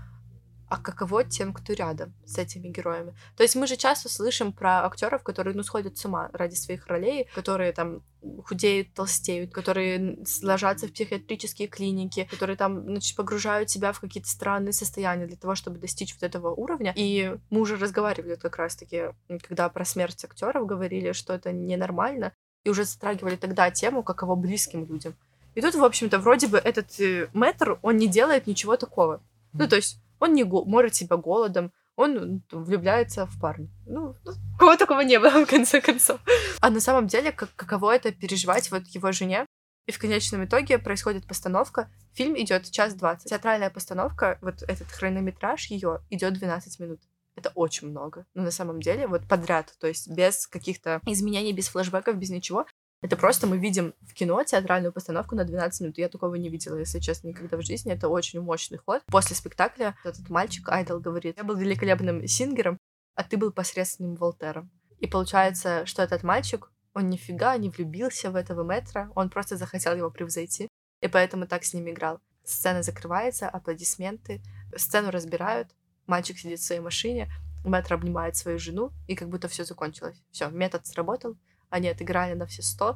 а 0.71 0.77
каково 0.77 1.25
тем, 1.25 1.51
кто 1.51 1.73
рядом 1.73 2.13
с 2.25 2.37
этими 2.37 2.69
героями. 2.69 3.13
То 3.35 3.43
есть 3.43 3.55
мы 3.55 3.67
же 3.67 3.75
часто 3.75 4.07
слышим 4.07 4.53
про 4.53 4.85
актеров, 4.85 5.21
которые, 5.21 5.53
ну, 5.53 5.63
сходят 5.63 5.97
с 5.97 6.05
ума 6.05 6.29
ради 6.31 6.55
своих 6.55 6.87
ролей, 6.87 7.27
которые 7.35 7.73
там 7.73 8.03
худеют, 8.45 8.93
толстеют, 8.93 9.51
которые 9.51 10.19
ложатся 10.41 10.87
в 10.87 10.93
психиатрические 10.93 11.67
клиники, 11.67 12.25
которые 12.31 12.55
там, 12.55 12.85
значит, 12.85 13.17
погружают 13.17 13.69
себя 13.69 13.91
в 13.91 13.99
какие-то 13.99 14.29
странные 14.29 14.71
состояния 14.71 15.27
для 15.27 15.35
того, 15.35 15.55
чтобы 15.55 15.77
достичь 15.77 16.13
вот 16.13 16.23
этого 16.23 16.55
уровня. 16.55 16.93
И 16.95 17.35
мы 17.49 17.59
уже 17.59 17.75
разговаривали 17.75 18.35
как 18.35 18.55
раз-таки, 18.55 19.09
когда 19.45 19.67
про 19.67 19.83
смерть 19.83 20.23
актеров 20.23 20.65
говорили, 20.65 21.11
что 21.11 21.33
это 21.33 21.51
ненормально, 21.51 22.31
и 22.63 22.69
уже 22.69 22.85
затрагивали 22.85 23.35
тогда 23.35 23.69
тему, 23.71 24.03
каково 24.03 24.35
близким 24.35 24.85
людям. 24.85 25.15
И 25.53 25.59
тут, 25.59 25.75
в 25.75 25.83
общем-то, 25.83 26.17
вроде 26.19 26.47
бы 26.47 26.59
этот 26.59 26.97
э, 27.01 27.27
мэтр, 27.33 27.77
он 27.81 27.97
не 27.97 28.07
делает 28.07 28.47
ничего 28.47 28.77
такого. 28.77 29.21
Ну, 29.51 29.67
то 29.67 29.75
есть 29.75 29.99
он 30.21 30.33
не 30.33 30.45
морит 30.45 30.95
себя 30.95 31.17
голодом, 31.17 31.73
он 31.97 32.43
влюбляется 32.51 33.25
в 33.25 33.39
парня. 33.39 33.67
Ну, 33.85 34.15
ну, 34.23 34.31
кого 34.57 34.77
такого 34.77 35.01
не 35.01 35.19
было, 35.19 35.29
в 35.45 35.49
конце 35.49 35.81
концов. 35.81 36.21
А 36.61 36.69
на 36.69 36.79
самом 36.79 37.07
деле, 37.07 37.31
как, 37.31 37.53
каково 37.55 37.95
это 37.95 38.11
переживать 38.11 38.71
вот 38.71 38.87
его 38.87 39.11
жене? 39.11 39.45
И 39.87 39.91
в 39.91 39.99
конечном 39.99 40.45
итоге 40.45 40.77
происходит 40.77 41.27
постановка. 41.27 41.89
Фильм 42.13 42.37
идет 42.37 42.69
час 42.69 42.93
двадцать. 42.93 43.29
Театральная 43.29 43.71
постановка, 43.71 44.37
вот 44.41 44.61
этот 44.61 44.87
хронометраж 44.91 45.65
ее 45.65 46.01
идет 46.11 46.33
12 46.33 46.79
минут. 46.79 47.01
Это 47.35 47.51
очень 47.55 47.89
много. 47.89 48.25
Но 48.35 48.43
на 48.43 48.51
самом 48.51 48.81
деле, 48.81 49.07
вот 49.07 49.27
подряд, 49.27 49.73
то 49.79 49.87
есть 49.87 50.07
без 50.07 50.45
каких-то 50.45 51.01
изменений, 51.05 51.53
без 51.53 51.67
флэшбэков, 51.69 52.15
без 52.15 52.29
ничего. 52.29 52.67
Это 53.01 53.17
просто 53.17 53.47
мы 53.47 53.57
видим 53.57 53.95
в 54.01 54.13
кино 54.13 54.43
театральную 54.43 54.93
постановку 54.93 55.35
на 55.35 55.43
12 55.43 55.81
минут. 55.81 55.97
Я 55.97 56.07
такого 56.07 56.35
не 56.35 56.49
видела, 56.49 56.75
если 56.75 56.99
честно, 56.99 57.29
никогда 57.29 57.57
в 57.57 57.63
жизни. 57.63 57.91
Это 57.91 58.07
очень 58.09 58.41
мощный 58.41 58.77
ход. 58.77 59.01
После 59.07 59.35
спектакля 59.35 59.95
этот 60.03 60.29
мальчик, 60.29 60.69
Айдол, 60.69 60.99
говорит, 60.99 61.37
я 61.37 61.43
был 61.43 61.55
великолепным 61.55 62.27
сингером, 62.27 62.77
а 63.15 63.23
ты 63.23 63.37
был 63.37 63.51
посредственным 63.51 64.15
Волтером. 64.15 64.69
И 64.99 65.07
получается, 65.07 65.85
что 65.87 66.03
этот 66.03 66.21
мальчик, 66.21 66.71
он 66.93 67.09
нифига 67.09 67.57
не 67.57 67.69
влюбился 67.69 68.29
в 68.29 68.35
этого 68.35 68.63
метра, 68.63 69.11
он 69.15 69.31
просто 69.31 69.57
захотел 69.57 69.95
его 69.95 70.11
превзойти, 70.11 70.67
и 71.01 71.07
поэтому 71.07 71.47
так 71.47 71.63
с 71.63 71.73
ним 71.73 71.89
играл. 71.89 72.19
Сцена 72.43 72.83
закрывается, 72.83 73.49
аплодисменты, 73.49 74.41
сцену 74.75 75.09
разбирают, 75.09 75.69
мальчик 76.05 76.37
сидит 76.37 76.59
в 76.59 76.63
своей 76.63 76.81
машине, 76.81 77.31
мэтр 77.63 77.95
обнимает 77.95 78.35
свою 78.35 78.59
жену, 78.59 78.91
и 79.07 79.15
как 79.15 79.29
будто 79.29 79.47
все 79.47 79.63
закончилось. 79.63 80.21
Все, 80.31 80.49
метод 80.49 80.85
сработал, 80.85 81.35
они 81.71 81.89
отыграли 81.89 82.33
на 82.33 82.45
все 82.45 82.61
сто. 82.61 82.95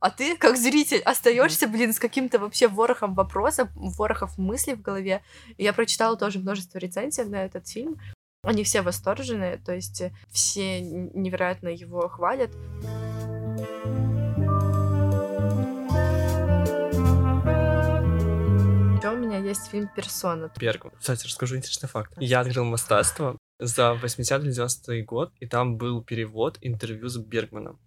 А 0.00 0.10
ты, 0.10 0.36
как 0.36 0.56
зритель, 0.56 1.00
остаешься, 1.00 1.66
блин, 1.66 1.92
с 1.92 1.98
каким-то 1.98 2.38
вообще 2.38 2.68
ворохом 2.68 3.14
вопросов, 3.14 3.68
ворохов 3.74 4.38
мыслей 4.38 4.74
в 4.74 4.80
голове. 4.80 5.22
И 5.58 5.64
я 5.64 5.72
прочитала 5.72 6.16
тоже 6.16 6.38
множество 6.38 6.78
рецензий 6.78 7.24
на 7.24 7.44
этот 7.44 7.68
фильм. 7.68 8.00
Они 8.42 8.64
все 8.64 8.80
восторженные, 8.80 9.58
то 9.58 9.74
есть 9.74 10.02
все 10.30 10.80
невероятно 10.80 11.68
его 11.68 12.08
хвалят. 12.08 12.50
Еще 18.96 19.10
у 19.10 19.16
меня 19.16 19.38
есть 19.38 19.66
фильм 19.66 19.88
«Персона». 19.94 20.50
Бергман. 20.58 20.94
Кстати, 20.98 21.26
расскажу 21.26 21.56
интересный 21.56 21.88
факт. 21.90 22.12
Я 22.16 22.40
открыл 22.40 22.64
мастерство 22.64 23.36
за 23.58 23.98
80-90 24.02 25.02
год, 25.02 25.32
и 25.40 25.46
там 25.46 25.76
был 25.76 26.02
перевод 26.02 26.56
интервью 26.62 27.08
с 27.08 27.18
Бергманом. 27.18 27.78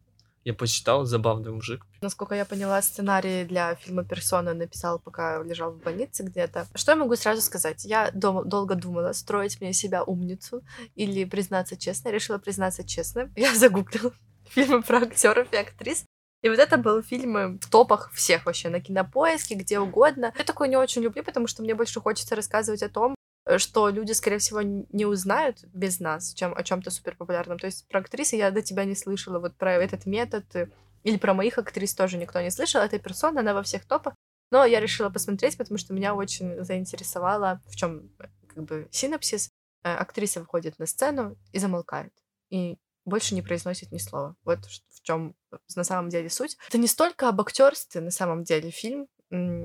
Я 0.43 0.53
почитал, 0.53 1.05
забавный 1.05 1.51
мужик. 1.51 1.85
Насколько 2.01 2.35
я 2.35 2.43
поняла, 2.45 2.81
сценарий 2.81 3.45
для 3.45 3.75
фильма 3.75 4.03
«Персона» 4.03 4.53
написал, 4.53 4.99
пока 4.99 5.41
лежал 5.41 5.71
в 5.71 5.81
больнице 5.81 6.23
где-то. 6.23 6.67
Что 6.75 6.91
я 6.91 6.95
могу 6.97 7.15
сразу 7.15 7.41
сказать? 7.41 7.85
Я 7.85 8.11
дом- 8.11 8.43
долго 8.45 8.75
думала, 8.75 9.13
строить 9.13 9.61
мне 9.61 9.71
себя 9.73 10.03
умницу 10.03 10.61
или 10.95 11.23
признаться 11.23 11.77
честно. 11.77 12.09
Решила 12.09 12.39
признаться 12.39 12.83
честно. 12.83 13.31
Я 13.35 13.55
загуглила 13.55 14.11
фильмы 14.49 14.83
про 14.83 14.97
актеров 14.97 15.47
и 15.53 15.55
актрис. 15.55 16.03
И 16.41 16.49
вот 16.49 16.59
это 16.59 16.77
был 16.77 17.01
фильм 17.01 17.57
в 17.57 17.69
топах 17.69 18.11
всех 18.11 18.45
вообще, 18.45 18.67
на 18.67 18.81
кинопоиске, 18.81 19.55
где 19.55 19.79
угодно. 19.79 20.33
Я 20.37 20.43
такое 20.43 20.67
не 20.67 20.75
очень 20.75 21.01
люблю, 21.01 21.23
потому 21.23 21.47
что 21.47 21.63
мне 21.63 21.73
больше 21.73 22.01
хочется 22.01 22.35
рассказывать 22.35 22.83
о 22.83 22.89
том, 22.89 23.15
Э, 23.15 23.22
что 23.57 23.89
люди, 23.89 24.13
скорее 24.13 24.37
всего, 24.37 24.61
не 24.61 25.05
узнают 25.05 25.63
без 25.73 25.99
нас 25.99 26.33
чем, 26.33 26.53
о 26.55 26.63
чем-то 26.63 26.91
супер 26.91 27.15
популярном. 27.15 27.59
То 27.59 27.65
есть 27.65 27.87
про 27.87 27.99
актрисы 27.99 28.35
я 28.35 28.51
до 28.51 28.61
тебя 28.61 28.85
не 28.85 28.95
слышала, 28.95 29.39
вот 29.39 29.55
про 29.55 29.73
этот 29.73 30.05
метод, 30.05 30.45
э, 30.55 30.69
или 31.03 31.17
про 31.17 31.33
моих 31.33 31.57
актрис 31.57 31.93
тоже 31.93 32.17
никто 32.17 32.39
не 32.41 32.51
слышал. 32.51 32.81
Эта 32.81 32.99
персона, 32.99 33.41
она 33.41 33.53
во 33.53 33.63
всех 33.63 33.85
топах. 33.85 34.15
Но 34.51 34.65
я 34.65 34.79
решила 34.79 35.09
посмотреть, 35.09 35.57
потому 35.57 35.77
что 35.77 35.93
меня 35.93 36.15
очень 36.15 36.63
заинтересовало, 36.63 37.61
в 37.67 37.75
чем 37.75 38.09
как 38.47 38.63
бы 38.63 38.87
синапсис. 38.91 39.49
Э, 39.83 39.95
актриса 39.95 40.39
выходит 40.39 40.79
на 40.79 40.85
сцену 40.85 41.37
и 41.51 41.59
замолкает. 41.59 42.13
И 42.49 42.77
больше 43.05 43.35
не 43.35 43.41
произносит 43.41 43.91
ни 43.91 43.97
слова. 43.97 44.35
Вот 44.45 44.59
в 44.65 45.01
чем 45.01 45.35
на 45.75 45.83
самом 45.83 46.09
деле 46.09 46.29
суть. 46.29 46.57
Это 46.69 46.77
не 46.77 46.87
столько 46.87 47.27
об 47.27 47.41
актерстве 47.41 47.99
на 47.99 48.11
самом 48.11 48.43
деле 48.43 48.71
фильм, 48.71 49.07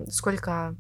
сколько 0.08 0.74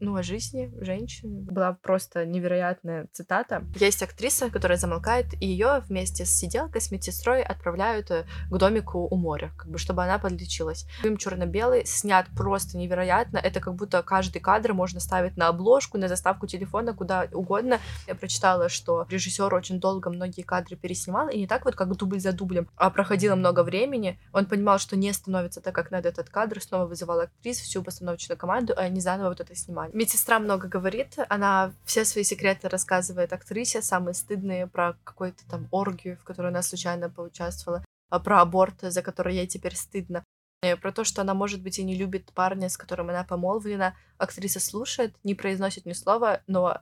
ну, 0.00 0.16
о 0.16 0.22
жизни 0.22 0.72
женщин. 0.80 1.44
Была 1.44 1.72
просто 1.72 2.24
невероятная 2.24 3.08
цитата. 3.12 3.64
Есть 3.76 4.02
актриса, 4.02 4.50
которая 4.50 4.78
замолкает, 4.78 5.26
и 5.40 5.46
ее 5.46 5.82
вместе 5.88 6.24
с 6.24 6.30
сиделкой, 6.30 6.80
с 6.80 6.90
медсестрой 6.90 7.42
отправляют 7.42 8.10
э, 8.10 8.26
к 8.50 8.56
домику 8.56 9.06
у 9.10 9.16
моря, 9.16 9.52
как 9.56 9.70
бы, 9.70 9.78
чтобы 9.78 10.04
она 10.04 10.18
подлечилась. 10.18 10.86
Фильм 11.02 11.16
черно-белый, 11.16 11.84
снят 11.86 12.26
просто 12.36 12.76
невероятно. 12.76 13.38
Это 13.38 13.60
как 13.60 13.74
будто 13.74 14.02
каждый 14.02 14.40
кадр 14.40 14.72
можно 14.72 15.00
ставить 15.00 15.36
на 15.36 15.48
обложку, 15.48 15.98
на 15.98 16.08
заставку 16.08 16.46
телефона, 16.46 16.94
куда 16.94 17.28
угодно. 17.32 17.78
Я 18.06 18.14
прочитала, 18.14 18.68
что 18.68 19.06
режиссер 19.08 19.52
очень 19.54 19.80
долго 19.80 20.10
многие 20.10 20.42
кадры 20.42 20.76
переснимал, 20.76 21.28
и 21.28 21.38
не 21.38 21.46
так 21.46 21.64
вот, 21.64 21.74
как 21.74 21.96
дубль 21.96 22.20
за 22.20 22.32
дублем, 22.32 22.68
а 22.76 22.90
проходило 22.90 23.34
много 23.34 23.62
времени. 23.62 24.18
Он 24.32 24.46
понимал, 24.46 24.78
что 24.78 24.96
не 24.96 25.12
становится 25.12 25.60
так, 25.60 25.74
как 25.74 25.90
надо 25.90 26.08
этот 26.08 26.28
кадр, 26.28 26.60
снова 26.60 26.86
вызывал 26.86 27.20
актрис, 27.20 27.58
всю 27.58 27.82
постановочную 27.82 28.38
команду, 28.38 28.72
и 28.72 28.80
они 28.80 29.00
заново 29.00 29.28
вот 29.28 29.40
это 29.40 29.54
снимали. 29.54 29.87
Медсестра 29.92 30.38
много 30.38 30.68
говорит, 30.68 31.16
она 31.28 31.72
все 31.84 32.04
свои 32.04 32.24
секреты 32.24 32.68
рассказывает 32.68 33.32
актрисе, 33.32 33.82
самые 33.82 34.14
стыдные 34.14 34.66
про 34.66 34.96
какую-то 35.04 35.48
там 35.48 35.68
оргию, 35.70 36.16
в 36.16 36.24
которой 36.24 36.48
она 36.48 36.62
случайно 36.62 37.10
поучаствовала, 37.10 37.84
а 38.10 38.20
про 38.20 38.40
аборт, 38.40 38.76
за 38.80 39.02
который 39.02 39.36
ей 39.36 39.46
теперь 39.46 39.76
стыдно. 39.76 40.24
И 40.62 40.74
про 40.74 40.90
то, 40.90 41.04
что 41.04 41.22
она, 41.22 41.34
может 41.34 41.62
быть, 41.62 41.78
и 41.78 41.84
не 41.84 41.94
любит 41.94 42.32
парня, 42.32 42.68
с 42.68 42.76
которым 42.76 43.10
она 43.10 43.22
помолвлена. 43.22 43.94
Актриса 44.16 44.58
слушает, 44.58 45.14
не 45.22 45.34
произносит 45.34 45.86
ни 45.86 45.92
слова, 45.92 46.42
но 46.48 46.80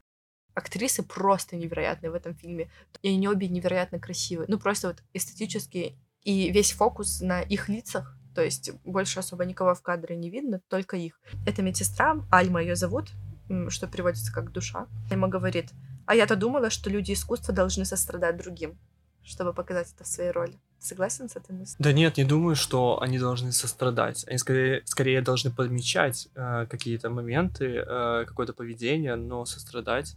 актрисы 0.54 1.02
просто 1.02 1.56
невероятные 1.56 2.10
в 2.10 2.14
этом 2.14 2.34
фильме. 2.34 2.70
И 3.02 3.08
они 3.08 3.28
обе 3.28 3.48
невероятно 3.48 4.00
красивые. 4.00 4.46
Ну, 4.48 4.58
просто 4.58 4.88
вот 4.88 5.02
эстетически. 5.12 5.98
И 6.22 6.50
весь 6.50 6.72
фокус 6.72 7.20
на 7.20 7.42
их 7.42 7.68
лицах, 7.68 8.15
то 8.36 8.44
есть 8.44 8.70
больше 8.84 9.20
особо 9.20 9.46
никого 9.46 9.74
в 9.74 9.80
кадре 9.80 10.14
не 10.14 10.28
видно, 10.28 10.60
только 10.68 10.98
их. 10.98 11.18
Это 11.46 11.62
медсестра, 11.62 12.22
Альма 12.30 12.60
ее 12.60 12.76
зовут, 12.76 13.08
что 13.70 13.86
переводится 13.86 14.30
как 14.30 14.52
душа. 14.52 14.88
Альма 15.10 15.28
говорит, 15.28 15.70
а 16.04 16.14
я-то 16.14 16.36
думала, 16.36 16.68
что 16.68 16.90
люди 16.90 17.12
искусства 17.12 17.54
должны 17.54 17.86
сострадать 17.86 18.36
другим, 18.36 18.78
чтобы 19.24 19.54
показать 19.54 19.90
это 19.94 20.04
в 20.04 20.06
своей 20.06 20.32
роли. 20.32 20.52
Согласен 20.78 21.30
с 21.30 21.36
этой 21.36 21.52
мыслью? 21.52 21.76
Да 21.78 21.94
нет, 21.94 22.18
не 22.18 22.24
думаю, 22.24 22.56
что 22.56 23.00
они 23.00 23.18
должны 23.18 23.52
сострадать. 23.52 24.26
Они 24.28 24.36
скорее, 24.36 24.82
скорее 24.84 25.22
должны 25.22 25.50
подмечать 25.50 26.28
э, 26.34 26.66
какие-то 26.68 27.08
моменты, 27.08 27.64
э, 27.64 28.24
какое-то 28.26 28.52
поведение, 28.52 29.16
но 29.16 29.46
сострадать 29.46 30.14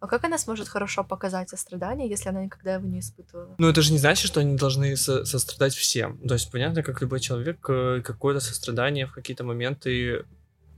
а 0.00 0.06
как 0.06 0.24
она 0.24 0.38
сможет 0.38 0.68
хорошо 0.68 1.04
показать 1.04 1.50
сострадание, 1.50 2.08
если 2.08 2.28
она 2.28 2.44
никогда 2.44 2.74
его 2.74 2.86
не 2.86 3.00
испытывала? 3.00 3.54
Ну, 3.58 3.68
это 3.68 3.82
же 3.82 3.92
не 3.92 3.98
значит, 3.98 4.26
что 4.26 4.40
они 4.40 4.56
должны 4.56 4.96
со- 4.96 5.24
сострадать 5.24 5.74
всем. 5.74 6.18
То 6.26 6.34
есть, 6.34 6.50
понятно, 6.50 6.82
как 6.82 7.00
любой 7.00 7.20
человек, 7.20 7.58
э, 7.68 8.00
какое-то 8.04 8.40
сострадание 8.40 9.06
в 9.06 9.12
какие-то 9.12 9.44
моменты 9.44 10.24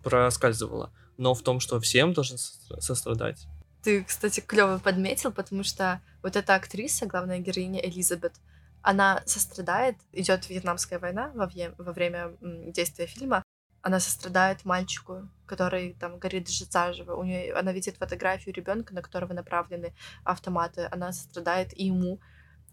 проскальзывало. 0.02 0.90
Но 1.18 1.34
в 1.34 1.42
том, 1.42 1.60
что 1.60 1.78
всем 1.80 2.12
должен 2.14 2.38
сострадать. 2.38 3.46
Ты, 3.82 4.04
кстати, 4.04 4.40
клево 4.40 4.78
подметил, 4.78 5.32
потому 5.32 5.64
что 5.64 6.00
вот 6.22 6.36
эта 6.36 6.54
актриса, 6.54 7.06
главная 7.06 7.38
героиня 7.38 7.80
Элизабет, 7.80 8.34
она 8.82 9.22
сострадает, 9.26 9.96
идет 10.12 10.48
Вьетнамская 10.48 10.98
война 10.98 11.30
во, 11.34 11.44
ве- 11.46 11.74
во 11.76 11.92
время 11.92 12.32
действия 12.40 13.06
фильма, 13.06 13.42
она 13.82 14.00
сострадает 14.00 14.64
мальчику, 14.64 15.28
который 15.46 15.94
там 15.94 16.18
горит 16.18 16.48
заживо. 16.48 17.14
У 17.14 17.24
нее, 17.24 17.54
она 17.54 17.72
видит 17.72 17.96
фотографию 17.96 18.54
ребенка, 18.54 18.94
на 18.94 19.02
которого 19.02 19.32
направлены 19.32 19.94
автоматы. 20.24 20.88
Она 20.90 21.12
сострадает 21.12 21.76
и 21.78 21.86
ему. 21.86 22.20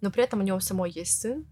Но 0.01 0.11
при 0.11 0.23
этом 0.23 0.39
у 0.39 0.43
него 0.43 0.59
самой 0.59 0.91
есть 0.91 1.21
сын, 1.21 1.45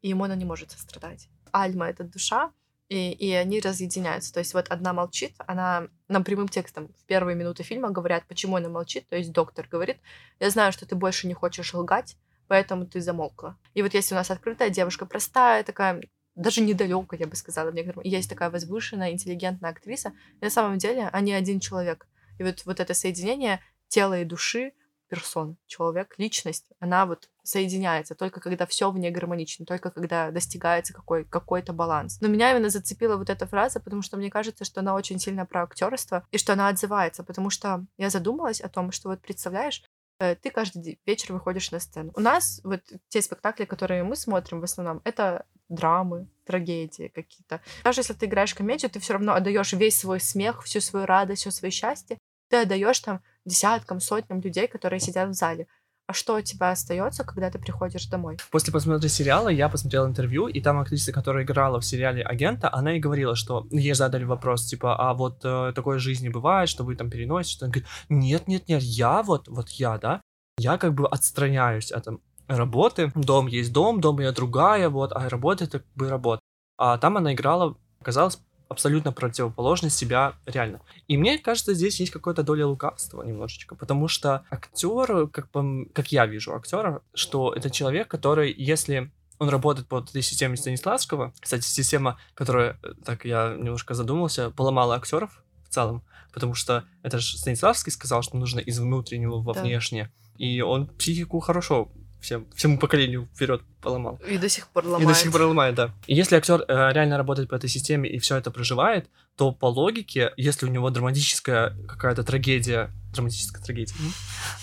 и 0.00 0.08
ему 0.08 0.24
она 0.24 0.36
не 0.36 0.44
может 0.44 0.70
сострадать. 0.70 1.28
Альма— 1.52 1.88
это 1.90 2.04
душа, 2.04 2.52
и, 2.88 3.12
и 3.12 3.32
они 3.32 3.60
разъединяются. 3.60 4.32
То 4.32 4.40
есть 4.40 4.54
вот 4.54 4.68
одна 4.68 4.92
молчит, 4.92 5.34
она 5.38 5.88
нам 6.08 6.24
прямым 6.24 6.48
текстом 6.48 6.88
в 6.88 7.04
первые 7.04 7.36
минуты 7.36 7.62
фильма 7.62 7.90
говорят, 7.90 8.24
почему 8.26 8.56
она 8.56 8.68
молчит. 8.68 9.08
То 9.08 9.16
есть 9.16 9.32
доктор 9.32 9.66
говорит, 9.68 9.98
я 10.40 10.50
знаю, 10.50 10.72
что 10.72 10.86
ты 10.86 10.94
больше 10.94 11.26
не 11.26 11.34
хочешь 11.34 11.74
лгать, 11.74 12.16
поэтому 12.46 12.86
ты 12.86 13.00
замолкла. 13.00 13.58
И 13.74 13.82
вот 13.82 13.94
если 13.94 14.14
у 14.14 14.18
нас 14.18 14.30
открытая 14.30 14.70
девушка, 14.70 15.06
простая, 15.06 15.64
такая 15.64 16.02
даже 16.34 16.60
недалеко, 16.60 17.16
я 17.16 17.26
бы 17.26 17.36
сказала, 17.36 17.70
в 17.70 17.74
некотором. 17.74 18.02
Есть 18.04 18.28
такая 18.28 18.50
возвышенная, 18.50 19.12
интеллигентная 19.12 19.70
актриса, 19.70 20.12
на 20.40 20.50
самом 20.50 20.78
деле 20.78 21.08
они 21.12 21.32
один 21.32 21.60
человек. 21.60 22.06
И 22.38 22.42
вот, 22.42 22.64
вот 22.64 22.80
это 22.80 22.94
соединение 22.94 23.60
тела 23.88 24.20
и 24.20 24.24
души, 24.24 24.72
персон, 25.08 25.56
человек, 25.66 26.14
личность, 26.18 26.66
она 26.80 27.06
вот 27.06 27.28
соединяется 27.42 28.14
только 28.14 28.40
когда 28.40 28.66
все 28.66 28.90
в 28.90 28.98
ней 28.98 29.10
гармонично, 29.10 29.66
только 29.66 29.90
когда 29.90 30.30
достигается 30.30 30.92
какой, 30.92 31.24
какой-то 31.24 31.72
баланс. 31.72 32.20
Но 32.20 32.28
меня 32.28 32.50
именно 32.50 32.70
зацепила 32.70 33.16
вот 33.16 33.30
эта 33.30 33.46
фраза, 33.46 33.80
потому 33.80 34.02
что 34.02 34.16
мне 34.16 34.30
кажется, 34.30 34.64
что 34.64 34.80
она 34.80 34.94
очень 34.94 35.20
сильно 35.20 35.46
про 35.46 35.62
актерство 35.62 36.26
и 36.32 36.38
что 36.38 36.54
она 36.54 36.68
отзывается, 36.68 37.22
потому 37.22 37.50
что 37.50 37.84
я 37.98 38.10
задумалась 38.10 38.60
о 38.60 38.68
том, 38.68 38.90
что 38.92 39.10
вот 39.10 39.20
представляешь, 39.20 39.84
ты 40.18 40.50
каждый 40.50 41.00
вечер 41.06 41.32
выходишь 41.32 41.70
на 41.70 41.80
сцену. 41.80 42.12
У 42.14 42.20
нас 42.20 42.60
вот 42.64 42.80
те 43.08 43.20
спектакли, 43.22 43.64
которые 43.64 44.04
мы 44.04 44.16
смотрим 44.16 44.60
в 44.60 44.64
основном, 44.64 45.00
это 45.04 45.46
драмы, 45.68 46.28
трагедии 46.44 47.08
какие-то. 47.08 47.60
Даже 47.82 48.00
если 48.00 48.12
ты 48.12 48.26
играешь 48.26 48.54
комедию, 48.54 48.90
ты 48.90 49.00
все 49.00 49.14
равно 49.14 49.34
отдаешь 49.34 49.72
весь 49.72 49.98
свой 49.98 50.20
смех, 50.20 50.62
всю 50.62 50.80
свою 50.80 51.06
радость, 51.06 51.42
все 51.42 51.50
свое 51.50 51.72
счастье. 51.72 52.18
Ты 52.48 52.58
отдаешь 52.58 53.00
там 53.00 53.22
десяткам, 53.44 54.00
сотням 54.00 54.40
людей, 54.40 54.68
которые 54.68 55.00
сидят 55.00 55.28
в 55.30 55.32
зале. 55.32 55.66
А 56.06 56.12
что 56.12 56.36
у 56.36 56.40
тебя 56.42 56.70
остается, 56.70 57.24
когда 57.24 57.50
ты 57.50 57.58
приходишь 57.58 58.06
домой? 58.06 58.36
После 58.50 58.70
просмотра 58.70 59.08
сериала 59.08 59.48
я 59.48 59.70
посмотрел 59.70 60.06
интервью, 60.06 60.48
и 60.48 60.60
там 60.60 60.78
актриса, 60.78 61.12
которая 61.12 61.44
играла 61.44 61.80
в 61.80 61.84
сериале 61.84 62.22
агента, 62.22 62.68
она 62.72 62.96
и 62.96 63.00
говорила, 63.00 63.34
что 63.34 63.66
ей 63.70 63.94
задали 63.94 64.24
вопрос, 64.24 64.66
типа, 64.66 64.96
а 64.96 65.14
вот 65.14 65.40
э, 65.44 65.72
такой 65.74 65.98
жизни 65.98 66.28
бывает, 66.28 66.68
что 66.68 66.84
вы 66.84 66.94
там 66.96 67.08
переносите, 67.08 67.64
она 67.64 67.72
говорит, 67.72 67.88
нет, 68.10 68.48
нет, 68.48 68.68
нет, 68.68 68.82
я 68.82 69.22
вот, 69.22 69.48
вот 69.48 69.70
я, 69.70 69.96
да, 69.96 70.20
я 70.58 70.76
как 70.76 70.92
бы 70.92 71.08
отстраняюсь 71.08 71.90
от 71.90 72.06
работы. 72.48 73.10
Дом 73.14 73.46
есть 73.46 73.72
дом, 73.72 74.00
дом 74.02 74.20
я 74.20 74.32
другая, 74.32 74.90
вот, 74.90 75.12
а 75.12 75.28
работа 75.30 75.64
это 75.64 75.78
как 75.78 75.94
бы 75.94 76.10
работа. 76.10 76.40
А 76.76 76.98
там 76.98 77.16
она 77.16 77.32
играла, 77.32 77.76
оказалось, 78.00 78.38
абсолютно 78.74 79.12
противоположность 79.12 79.96
себя 79.96 80.34
реально. 80.46 80.80
И 81.08 81.16
мне 81.16 81.38
кажется, 81.38 81.74
здесь 81.74 81.98
есть 82.00 82.12
какая-то 82.12 82.42
доля 82.42 82.66
лукавства 82.66 83.22
немножечко, 83.22 83.74
потому 83.74 84.08
что 84.08 84.44
актер, 84.50 85.28
как, 85.28 85.50
бы, 85.50 85.86
как 85.92 86.12
я 86.12 86.26
вижу 86.26 86.54
актера, 86.54 87.00
что 87.14 87.52
это 87.54 87.70
человек, 87.70 88.08
который, 88.08 88.52
если 88.52 89.10
он 89.38 89.48
работает 89.48 89.88
по 89.88 90.00
этой 90.00 90.22
системе 90.22 90.56
Станиславского, 90.56 91.32
кстати, 91.40 91.64
система, 91.64 92.18
которая, 92.34 92.78
э, 92.82 92.94
так 93.04 93.24
я 93.24 93.54
немножко 93.56 93.94
задумался, 93.94 94.50
поломала 94.50 94.94
актеров 94.96 95.42
в 95.64 95.68
целом, 95.68 96.04
потому 96.32 96.54
что 96.54 96.84
это 97.02 97.18
же 97.18 97.38
Станиславский 97.38 97.92
сказал, 97.92 98.22
что 98.22 98.36
нужно 98.36 98.60
из 98.60 98.78
внутреннего 98.78 99.40
во 99.40 99.54
да. 99.54 99.62
внешнее, 99.62 100.12
и 100.36 100.60
он 100.60 100.86
психику 100.86 101.40
хорошо 101.40 101.90
всем, 102.24 102.46
всему 102.54 102.78
поколению 102.78 103.28
вперед 103.34 103.62
поломал. 103.80 104.18
И 104.26 104.38
до 104.38 104.48
сих 104.48 104.66
пор 104.68 104.84
ломает. 104.84 105.04
И 105.04 105.06
до 105.06 105.14
сих 105.14 105.32
пор 105.32 105.42
ломает, 105.42 105.74
да. 105.74 105.94
И 106.06 106.14
если 106.14 106.36
актер 106.36 106.64
э, 106.66 106.92
реально 106.92 107.18
работает 107.18 107.48
по 107.48 107.54
этой 107.54 107.68
системе 107.68 108.08
и 108.08 108.18
все 108.18 108.36
это 108.36 108.50
проживает, 108.50 109.08
то 109.36 109.52
по 109.52 109.66
логике, 109.66 110.32
если 110.36 110.66
у 110.66 110.70
него 110.70 110.90
драматическая 110.90 111.76
какая-то 111.86 112.24
трагедия, 112.24 112.90
драматическая 113.12 113.62
трагедия, 113.62 113.94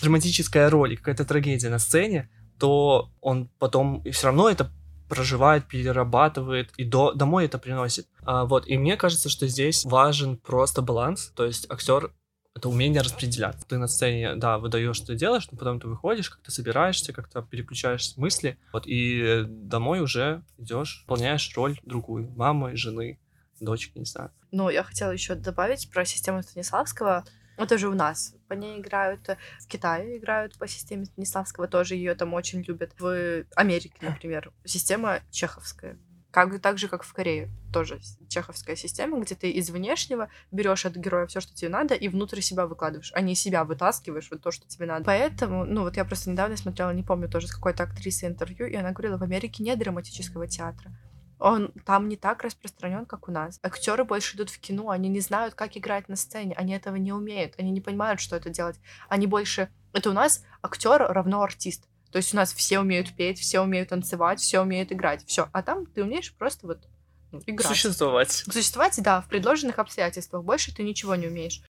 драматическая 0.02 0.70
роль, 0.70 0.96
какая-то 0.96 1.24
трагедия 1.24 1.70
на 1.70 1.78
сцене, 1.78 2.28
то 2.58 3.10
он 3.20 3.48
потом 3.58 4.02
все 4.10 4.26
равно 4.26 4.50
это 4.50 4.70
проживает, 5.08 5.68
перерабатывает 5.68 6.70
и 6.78 6.84
до, 6.84 7.12
домой 7.12 7.44
это 7.44 7.58
приносит. 7.58 8.06
А, 8.22 8.44
вот, 8.44 8.66
и 8.66 8.78
мне 8.78 8.96
кажется, 8.96 9.28
что 9.28 9.46
здесь 9.46 9.84
важен 9.84 10.36
просто 10.36 10.82
баланс, 10.82 11.32
то 11.36 11.44
есть 11.44 11.70
актер 11.70 12.12
это 12.54 12.68
умение 12.68 13.00
распределять. 13.02 13.56
Ты 13.66 13.78
на 13.78 13.86
сцене, 13.86 14.34
да, 14.36 14.58
выдаешь, 14.58 14.96
что 14.96 15.08
ты 15.08 15.16
делаешь, 15.16 15.48
но 15.50 15.58
потом 15.58 15.80
ты 15.80 15.88
выходишь, 15.88 16.30
как-то 16.30 16.50
собираешься, 16.50 17.12
как-то 17.12 17.42
переключаешь 17.42 18.16
мысли, 18.16 18.58
вот, 18.72 18.84
и 18.86 19.44
домой 19.48 20.00
уже 20.00 20.42
идешь, 20.58 21.02
выполняешь 21.02 21.50
роль 21.56 21.80
другую, 21.84 22.30
мамы, 22.36 22.76
жены, 22.76 23.18
дочки, 23.60 23.98
не 23.98 24.04
знаю. 24.04 24.30
Ну, 24.50 24.68
я 24.68 24.82
хотела 24.82 25.10
еще 25.10 25.34
добавить 25.34 25.90
про 25.90 26.04
систему 26.04 26.42
Станиславского. 26.42 27.24
Это 27.56 27.78
же 27.78 27.88
у 27.88 27.94
нас 27.94 28.34
по 28.48 28.54
ней 28.54 28.80
играют, 28.80 29.28
в 29.60 29.66
Китае 29.66 30.18
играют 30.18 30.58
по 30.58 30.66
системе 30.66 31.06
Станиславского, 31.06 31.68
тоже 31.68 31.94
ее 31.94 32.14
там 32.14 32.34
очень 32.34 32.62
любят. 32.62 32.92
В 32.98 33.44
Америке, 33.56 33.94
например, 34.00 34.52
система 34.64 35.20
чеховская. 35.30 35.98
Как, 36.32 36.60
так 36.60 36.78
же, 36.78 36.88
как 36.88 37.02
в 37.02 37.12
Корее, 37.12 37.50
тоже 37.74 38.00
чеховская 38.28 38.74
система, 38.74 39.20
где 39.20 39.34
ты 39.34 39.50
из 39.50 39.68
внешнего 39.68 40.30
берешь 40.50 40.86
от 40.86 40.96
героя 40.96 41.26
все, 41.26 41.40
что 41.40 41.54
тебе 41.54 41.68
надо, 41.68 41.94
и 41.94 42.08
внутрь 42.08 42.40
себя 42.40 42.66
выкладываешь, 42.66 43.12
а 43.14 43.20
не 43.20 43.34
себя 43.34 43.64
вытаскиваешь 43.64 44.28
вот 44.30 44.40
то, 44.40 44.50
что 44.50 44.66
тебе 44.66 44.86
надо. 44.86 45.04
Поэтому, 45.04 45.66
ну 45.66 45.82
вот 45.82 45.98
я 45.98 46.06
просто 46.06 46.30
недавно 46.30 46.56
смотрела, 46.56 46.90
не 46.90 47.02
помню, 47.02 47.28
тоже 47.28 47.48
с 47.48 47.54
какой-то 47.54 47.82
актрисой 47.82 48.30
интервью, 48.30 48.66
и 48.66 48.74
она 48.74 48.92
говорила, 48.92 49.18
в 49.18 49.22
Америке 49.22 49.62
нет 49.62 49.78
драматического 49.78 50.48
театра. 50.48 50.90
Он 51.38 51.70
там 51.84 52.08
не 52.08 52.16
так 52.16 52.42
распространен, 52.42 53.04
как 53.04 53.28
у 53.28 53.32
нас. 53.32 53.58
Актеры 53.62 54.04
больше 54.04 54.36
идут 54.36 54.48
в 54.48 54.58
кино, 54.58 54.88
они 54.88 55.10
не 55.10 55.20
знают, 55.20 55.54
как 55.54 55.76
играть 55.76 56.08
на 56.08 56.16
сцене, 56.16 56.54
они 56.56 56.72
этого 56.72 56.96
не 56.96 57.12
умеют, 57.12 57.56
они 57.58 57.72
не 57.72 57.82
понимают, 57.82 58.20
что 58.20 58.36
это 58.36 58.48
делать. 58.48 58.80
Они 59.10 59.26
больше... 59.26 59.68
Это 59.92 60.08
у 60.08 60.14
нас 60.14 60.44
актер 60.62 60.98
равно 60.98 61.42
артист. 61.42 61.88
То 62.12 62.18
есть 62.18 62.34
у 62.34 62.36
нас 62.36 62.52
все 62.52 62.78
умеют 62.78 63.14
петь, 63.16 63.40
все 63.40 63.60
умеют 63.60 63.88
танцевать, 63.88 64.38
все 64.38 64.60
умеют 64.60 64.92
играть. 64.92 65.24
Все. 65.26 65.48
А 65.52 65.62
там 65.62 65.86
ты 65.86 66.04
умеешь 66.04 66.34
просто 66.34 66.66
вот 66.66 66.86
ну, 67.32 67.40
играть. 67.46 67.66
Существовать. 67.66 68.30
Существовать, 68.30 69.02
да, 69.02 69.22
в 69.22 69.28
предложенных 69.28 69.78
обстоятельствах. 69.78 70.44
Больше 70.44 70.74
ты 70.74 70.82
ничего 70.82 71.14
не 71.14 71.26
умеешь. 71.26 71.62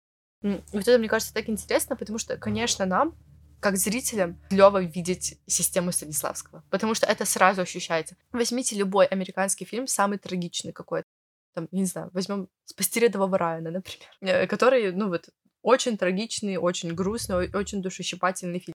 Вот 0.42 0.88
это, 0.88 0.98
мне 0.98 1.08
кажется, 1.08 1.34
так 1.34 1.48
интересно, 1.50 1.96
потому 1.96 2.18
что, 2.18 2.36
конечно, 2.36 2.86
нам, 2.86 3.16
как 3.60 3.78
зрителям, 3.78 4.42
клево 4.50 4.82
видеть 4.82 5.40
систему 5.46 5.92
Станиславского, 5.92 6.64
потому 6.72 6.96
что 6.96 7.06
это 7.06 7.26
сразу 7.26 7.62
ощущается. 7.62 8.18
Возьмите 8.32 8.76
любой 8.76 9.06
американский 9.06 9.66
фильм, 9.66 9.86
самый 9.86 10.18
трагичный 10.18 10.74
какой-то, 10.74 11.06
там, 11.54 11.68
не 11.72 11.86
знаю, 11.86 12.10
возьмем 12.14 12.48
«Спасти 12.66 13.00
рядового 13.00 13.38
Райана», 13.38 13.70
например, 13.70 14.10
э, 14.22 14.48
который, 14.48 14.92
ну 14.92 15.10
вот, 15.10 15.30
очень 15.62 15.96
трагичный, 15.96 16.58
очень 16.58 16.96
грустный, 16.96 17.56
очень 17.56 17.84
душещипательный 17.84 18.60
фильм. 18.60 18.74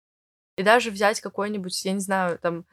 И 0.56 0.62
даже 0.62 0.90
взять 0.90 1.20
какой-нибудь, 1.20 1.84
я 1.84 1.92
не 1.92 2.00
знаю, 2.00 2.38
там, 2.38 2.64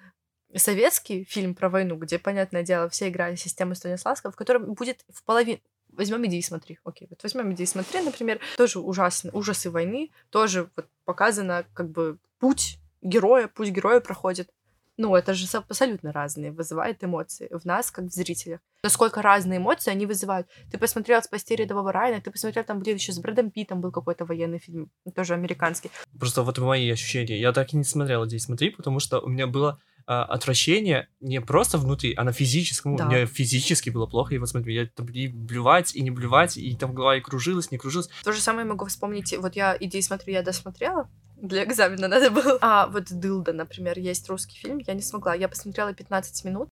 советский 0.55 1.23
фильм 1.25 1.53
про 1.53 1.69
войну, 1.69 1.95
где, 1.95 2.17
понятное 2.17 2.63
дело, 2.63 2.89
все 2.89 3.09
играли 3.09 3.35
систему 3.35 3.75
Станиславского, 3.75 4.31
в 4.31 4.35
котором 4.35 4.73
будет 4.73 5.03
в 5.09 5.23
половину... 5.23 5.59
Возьмем 5.89 6.25
иди 6.25 6.39
и 6.39 6.41
смотри. 6.41 6.79
Окей, 6.83 7.07
вот 7.09 7.21
возьмем 7.21 7.53
иди 7.53 7.63
и 7.63 7.67
смотри, 7.67 8.01
например, 8.01 8.39
тоже 8.57 8.79
ужасно, 8.79 9.29
ужасы 9.31 9.69
войны, 9.69 10.11
тоже 10.31 10.69
вот 10.75 10.87
показано 11.05 11.65
как 11.73 11.89
бы 11.89 12.17
путь 12.39 12.79
героя, 13.01 13.47
путь 13.47 13.69
героя 13.69 13.99
проходит 13.99 14.49
ну, 14.97 15.15
это 15.15 15.33
же 15.33 15.47
абсолютно 15.57 16.11
разные, 16.11 16.51
вызывает 16.51 17.03
эмоции 17.03 17.49
в 17.51 17.65
нас, 17.65 17.91
как 17.91 18.05
в 18.05 18.11
зрителях. 18.11 18.59
Насколько 18.83 19.21
разные 19.21 19.57
эмоции 19.57 19.91
они 19.91 20.05
вызывают. 20.05 20.47
Ты 20.71 20.77
посмотрел 20.77 21.21
«Спасти 21.23 21.55
рядового 21.55 21.91
Райана», 21.91 22.21
ты 22.21 22.31
посмотрел, 22.31 22.63
там 22.63 22.79
где 22.79 22.91
еще 22.91 23.11
с 23.11 23.19
Брэдом 23.19 23.49
Питом 23.49 23.81
был 23.81 23.91
какой-то 23.91 24.25
военный 24.25 24.59
фильм, 24.59 24.91
тоже 25.15 25.33
американский. 25.33 25.89
Просто 26.19 26.43
вот 26.43 26.57
мои 26.59 26.89
ощущения. 26.89 27.39
Я 27.39 27.53
так 27.53 27.73
и 27.73 27.77
не 27.77 27.83
смотрел 27.83 28.25
«Здесь 28.25 28.43
смотри», 28.43 28.69
потому 28.69 28.99
что 28.99 29.19
у 29.19 29.29
меня 29.29 29.47
было 29.47 29.79
а, 30.05 30.25
отвращение 30.25 31.07
не 31.21 31.39
просто 31.39 31.77
внутри, 31.77 32.13
а 32.15 32.23
на 32.23 32.33
физическом. 32.33 32.95
Да. 32.95 33.05
Мне 33.05 33.25
физически 33.25 33.89
было 33.89 34.05
плохо 34.05 34.33
его 34.33 34.45
смотреть. 34.45 34.75
Я 34.75 34.85
там 34.87 35.07
и 35.07 35.27
блювать, 35.27 35.95
и 35.95 36.01
не 36.01 36.11
блювать, 36.11 36.57
и 36.57 36.75
там 36.75 36.93
голова 36.93 37.15
и 37.15 37.21
кружилась, 37.21 37.71
не 37.71 37.77
кружилась. 37.77 38.09
То 38.23 38.33
же 38.33 38.41
самое 38.41 38.67
могу 38.67 38.85
вспомнить. 38.85 39.33
Вот 39.37 39.55
я 39.55 39.77
«Иди 39.79 39.99
и 39.99 40.01
смотри», 40.01 40.33
я 40.33 40.43
досмотрела, 40.43 41.09
для 41.43 41.65
экзамена 41.65 42.07
надо 42.07 42.31
было. 42.31 42.57
А 42.61 42.87
вот 42.87 43.11
«Дылда», 43.11 43.53
например, 43.53 43.99
есть 43.99 44.27
русский 44.29 44.57
фильм, 44.57 44.77
я 44.79 44.93
не 44.93 45.01
смогла. 45.01 45.35
Я 45.35 45.49
посмотрела 45.49 45.93
15 45.93 46.45
минут, 46.45 46.69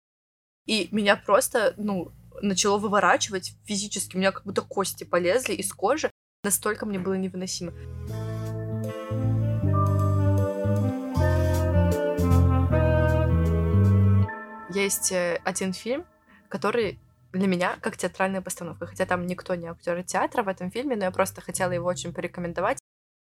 и 0.66 0.90
меня 0.92 1.16
просто, 1.16 1.74
ну, 1.78 2.12
начало 2.42 2.78
выворачивать 2.78 3.54
физически. 3.64 4.16
У 4.16 4.20
меня 4.20 4.32
как 4.32 4.44
будто 4.44 4.62
кости 4.62 5.06
полезли 5.06 5.54
из 5.54 5.74
кожи. 5.74 6.12
Настолько 6.44 6.86
мне 6.86 7.00
было 7.00 7.14
невыносимо. 7.14 7.72
Есть 14.70 15.12
э, 15.12 15.42
один 15.44 15.74
фильм, 15.74 16.06
который 16.50 17.00
для 17.32 17.48
меня 17.48 17.78
как 17.82 17.98
театральная 17.98 18.42
постановка. 18.42 18.86
Хотя 18.86 19.06
там 19.06 19.26
никто 19.26 19.56
не 19.56 19.68
актер 19.68 20.04
театра 20.04 20.44
в 20.44 20.50
этом 20.50 20.70
фильме, 20.70 20.96
но 20.98 21.06
я 21.06 21.12
просто 21.12 21.42
хотела 21.42 21.72
его 21.72 21.88
очень 21.88 22.14
порекомендовать 22.14 22.78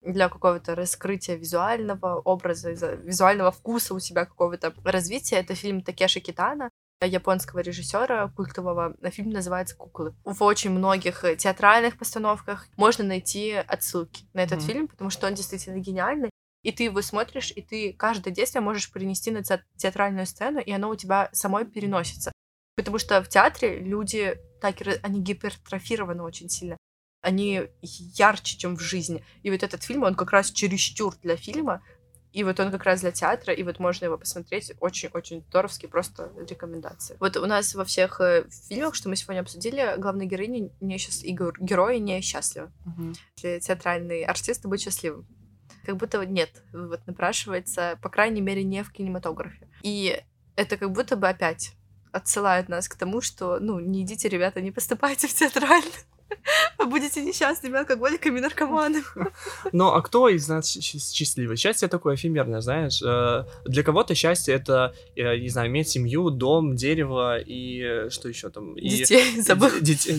для 0.02 0.28
какого-то 0.28 0.74
раскрытия 0.74 1.36
визуального 1.36 2.20
образа, 2.20 2.70
визуального 2.70 3.50
вкуса 3.50 3.94
у 3.94 3.98
себя 3.98 4.24
какого-то 4.24 4.74
развития. 4.84 5.36
Это 5.36 5.54
фильм 5.54 5.82
Такеши 5.82 6.20
Китана, 6.20 6.70
японского 7.06 7.60
режиссера 7.60 8.28
культового. 8.28 8.94
Фильм 9.10 9.30
называется 9.30 9.76
«Куклы». 9.76 10.14
В 10.24 10.42
очень 10.42 10.70
многих 10.70 11.24
театральных 11.38 11.96
постановках 11.96 12.68
можно 12.76 13.04
найти 13.04 13.52
отсылки 13.52 14.24
на 14.34 14.40
этот 14.40 14.60
mm-hmm. 14.60 14.66
фильм, 14.66 14.88
потому 14.88 15.10
что 15.10 15.26
он 15.26 15.34
действительно 15.34 15.78
гениальный. 15.78 16.30
И 16.62 16.72
ты 16.72 16.84
его 16.84 17.00
смотришь, 17.00 17.52
и 17.56 17.62
ты 17.62 17.94
каждое 17.94 18.32
действие 18.32 18.60
можешь 18.60 18.92
перенести 18.92 19.30
на 19.30 19.42
театральную 19.76 20.26
сцену, 20.26 20.60
и 20.60 20.70
оно 20.72 20.90
у 20.90 20.94
тебя 20.94 21.30
самой 21.32 21.64
переносится. 21.64 22.32
Потому 22.76 22.98
что 22.98 23.22
в 23.22 23.28
театре 23.28 23.78
люди 23.78 24.36
так, 24.60 24.76
они 25.02 25.22
гипертрофированы 25.22 26.22
очень 26.22 26.50
сильно 26.50 26.76
они 27.20 27.68
ярче, 27.82 28.56
чем 28.56 28.76
в 28.76 28.80
жизни. 28.80 29.24
И 29.42 29.50
вот 29.50 29.62
этот 29.62 29.82
фильм, 29.82 30.02
он 30.04 30.14
как 30.14 30.30
раз 30.30 30.50
чересчур 30.50 31.14
для 31.22 31.36
фильма, 31.36 31.82
и 32.32 32.44
вот 32.44 32.60
он 32.60 32.70
как 32.70 32.84
раз 32.84 33.00
для 33.00 33.10
театра, 33.10 33.52
и 33.52 33.62
вот 33.62 33.80
можно 33.80 34.04
его 34.04 34.16
посмотреть 34.16 34.72
очень-очень 34.78 35.42
здоровски, 35.48 35.86
просто 35.86 36.32
рекомендации. 36.48 37.16
Вот 37.18 37.36
у 37.36 37.46
нас 37.46 37.74
во 37.74 37.84
всех 37.84 38.20
э, 38.20 38.44
фильмах, 38.68 38.94
что 38.94 39.08
мы 39.08 39.16
сегодня 39.16 39.40
обсудили, 39.40 39.94
главная 39.98 40.26
героиня 40.26 40.70
не 40.80 40.98
счаст... 40.98 41.24
и 41.24 41.32
герои 41.32 41.98
не 41.98 42.20
счастливы. 42.20 42.70
Угу. 42.86 43.14
Театральный 43.60 44.22
артист 44.22 44.64
быть 44.64 44.80
счастливым. 44.80 45.26
Как 45.84 45.96
будто 45.96 46.24
нет, 46.24 46.62
вот 46.72 47.04
напрашивается, 47.06 47.98
по 48.00 48.08
крайней 48.08 48.42
мере, 48.42 48.62
не 48.62 48.84
в 48.84 48.92
кинематографе. 48.92 49.68
И 49.82 50.22
это 50.54 50.76
как 50.76 50.92
будто 50.92 51.16
бы 51.16 51.28
опять 51.28 51.72
отсылает 52.12 52.68
нас 52.68 52.88
к 52.88 52.96
тому, 52.96 53.20
что, 53.20 53.58
ну, 53.60 53.80
не 53.80 54.02
идите, 54.02 54.28
ребята, 54.28 54.60
не 54.60 54.70
поступайте 54.70 55.26
в 55.26 55.34
театральный. 55.34 55.90
Вы 56.78 56.86
будете 56.86 57.22
несчастными 57.22 57.78
алкоголиками 57.78 58.38
и 58.38 58.40
наркоманами. 58.40 59.04
Ну, 59.72 59.88
а 59.88 60.02
кто 60.02 60.28
из 60.28 60.48
нас 60.48 60.66
счастливый? 60.68 61.56
Счастье 61.56 61.88
такое 61.88 62.14
эфемерное, 62.16 62.60
знаешь. 62.60 63.00
Э, 63.02 63.44
для 63.64 63.82
кого-то 63.82 64.14
счастье 64.14 64.54
это, 64.54 64.94
я 65.14 65.38
не 65.38 65.48
знаю, 65.48 65.68
иметь 65.68 65.88
семью, 65.88 66.30
дом, 66.30 66.76
дерево 66.76 67.38
и 67.38 68.08
что 68.10 68.28
еще 68.28 68.50
там? 68.50 68.74
Детей, 68.74 69.40
забыл. 69.42 69.70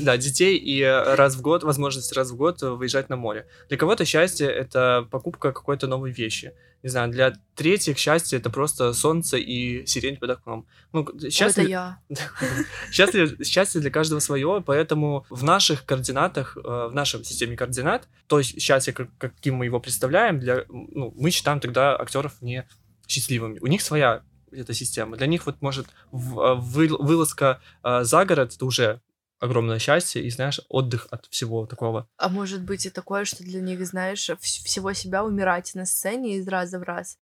Да, 0.04 0.18
детей 0.18 0.58
и 0.58 0.84
раз 0.84 1.36
в 1.36 1.42
год, 1.42 1.64
возможность 1.64 2.14
раз 2.14 2.32
в 2.32 2.36
год 2.36 2.62
выезжать 2.62 3.10
на 3.10 3.16
море. 3.16 3.48
Для 3.70 3.78
кого-то 3.78 4.06
счастье 4.06 4.48
это 4.48 5.08
покупка 5.12 5.52
какой-то 5.52 5.88
новой 5.88 6.12
вещи 6.12 6.54
не 6.84 6.90
знаю, 6.90 7.12
для 7.12 7.34
третьих 7.56 7.98
счастье 7.98 8.40
это 8.40 8.50
просто 8.50 8.94
солнце 8.94 9.38
и 9.38 9.86
сирень 9.86 10.18
под 10.18 10.32
окном. 10.32 10.68
Ну, 10.94 11.08
счастье... 11.30 11.64
Это 11.64 11.70
я. 11.70 12.00
счастье, 12.92 13.38
счастье 13.44 13.82
для 13.82 13.92
каждого 13.92 14.20
свое, 14.20 14.64
поэтому 14.66 15.26
в 15.30 15.44
наших 15.44 15.86
координатах, 15.86 16.58
э, 16.58 16.60
в 16.60 16.92
нашей 16.94 17.24
системе 17.24 17.56
координат, 17.56 18.08
то 18.28 18.42
счастье, 18.42 18.94
каким 18.94 19.56
мы 19.56 19.66
его 19.66 19.80
представляем, 19.80 20.40
для, 20.40 20.66
ну, 20.70 21.14
мы 21.16 21.30
считаем 21.30 21.60
тогда 21.60 21.96
актеров 22.00 22.42
не 22.42 22.68
счастливыми. 23.08 23.60
У 23.60 23.68
них 23.68 23.82
своя 23.82 24.24
эта 24.52 24.74
система. 24.74 25.18
Для 25.18 25.28
них 25.28 25.46
вот 25.46 25.62
может 25.62 25.88
вы, 26.12 26.88
вылазка 26.88 27.62
э, 27.84 28.04
за 28.04 28.26
город 28.26 28.54
это 28.56 28.66
уже 28.66 29.02
огромное 29.42 29.80
счастье 29.80 30.24
и, 30.24 30.30
знаешь, 30.30 30.62
отдых 30.70 31.08
от 31.12 31.26
всего 31.26 31.66
такого. 31.66 32.08
А 32.18 32.30
может 32.30 32.64
быть 32.64 32.86
и 32.86 32.90
такое, 32.90 33.26
что 33.26 33.44
для 33.44 33.60
них, 33.60 33.86
знаешь, 33.86 34.30
всего 34.40 34.94
себя 34.94 35.26
умирать 35.26 35.74
на 35.74 35.86
сцене 35.86 36.38
из 36.38 36.48
раза 36.48 36.80
в 36.80 36.84
раз 36.84 37.18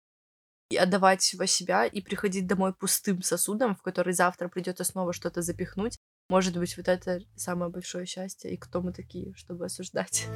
и 0.71 0.77
отдавать 0.77 1.21
всего 1.21 1.45
себя 1.45 1.85
и 1.85 2.01
приходить 2.01 2.47
домой 2.47 2.73
пустым 2.73 3.23
сосудом, 3.23 3.77
в 3.77 3.83
который 3.83 4.15
завтра 4.15 4.49
придется 4.49 4.85
снова 4.85 5.13
что-то 5.13 5.43
запихнуть. 5.43 5.99
Может 6.31 6.57
быть, 6.57 6.77
вот 6.77 6.89
это 6.89 7.21
самое 7.37 7.71
большое 7.71 8.07
счастье, 8.07 8.53
и 8.53 8.57
кто 8.57 8.81
мы 8.81 8.93
такие, 8.93 9.35
чтобы 9.35 9.67
осуждать. 9.67 10.27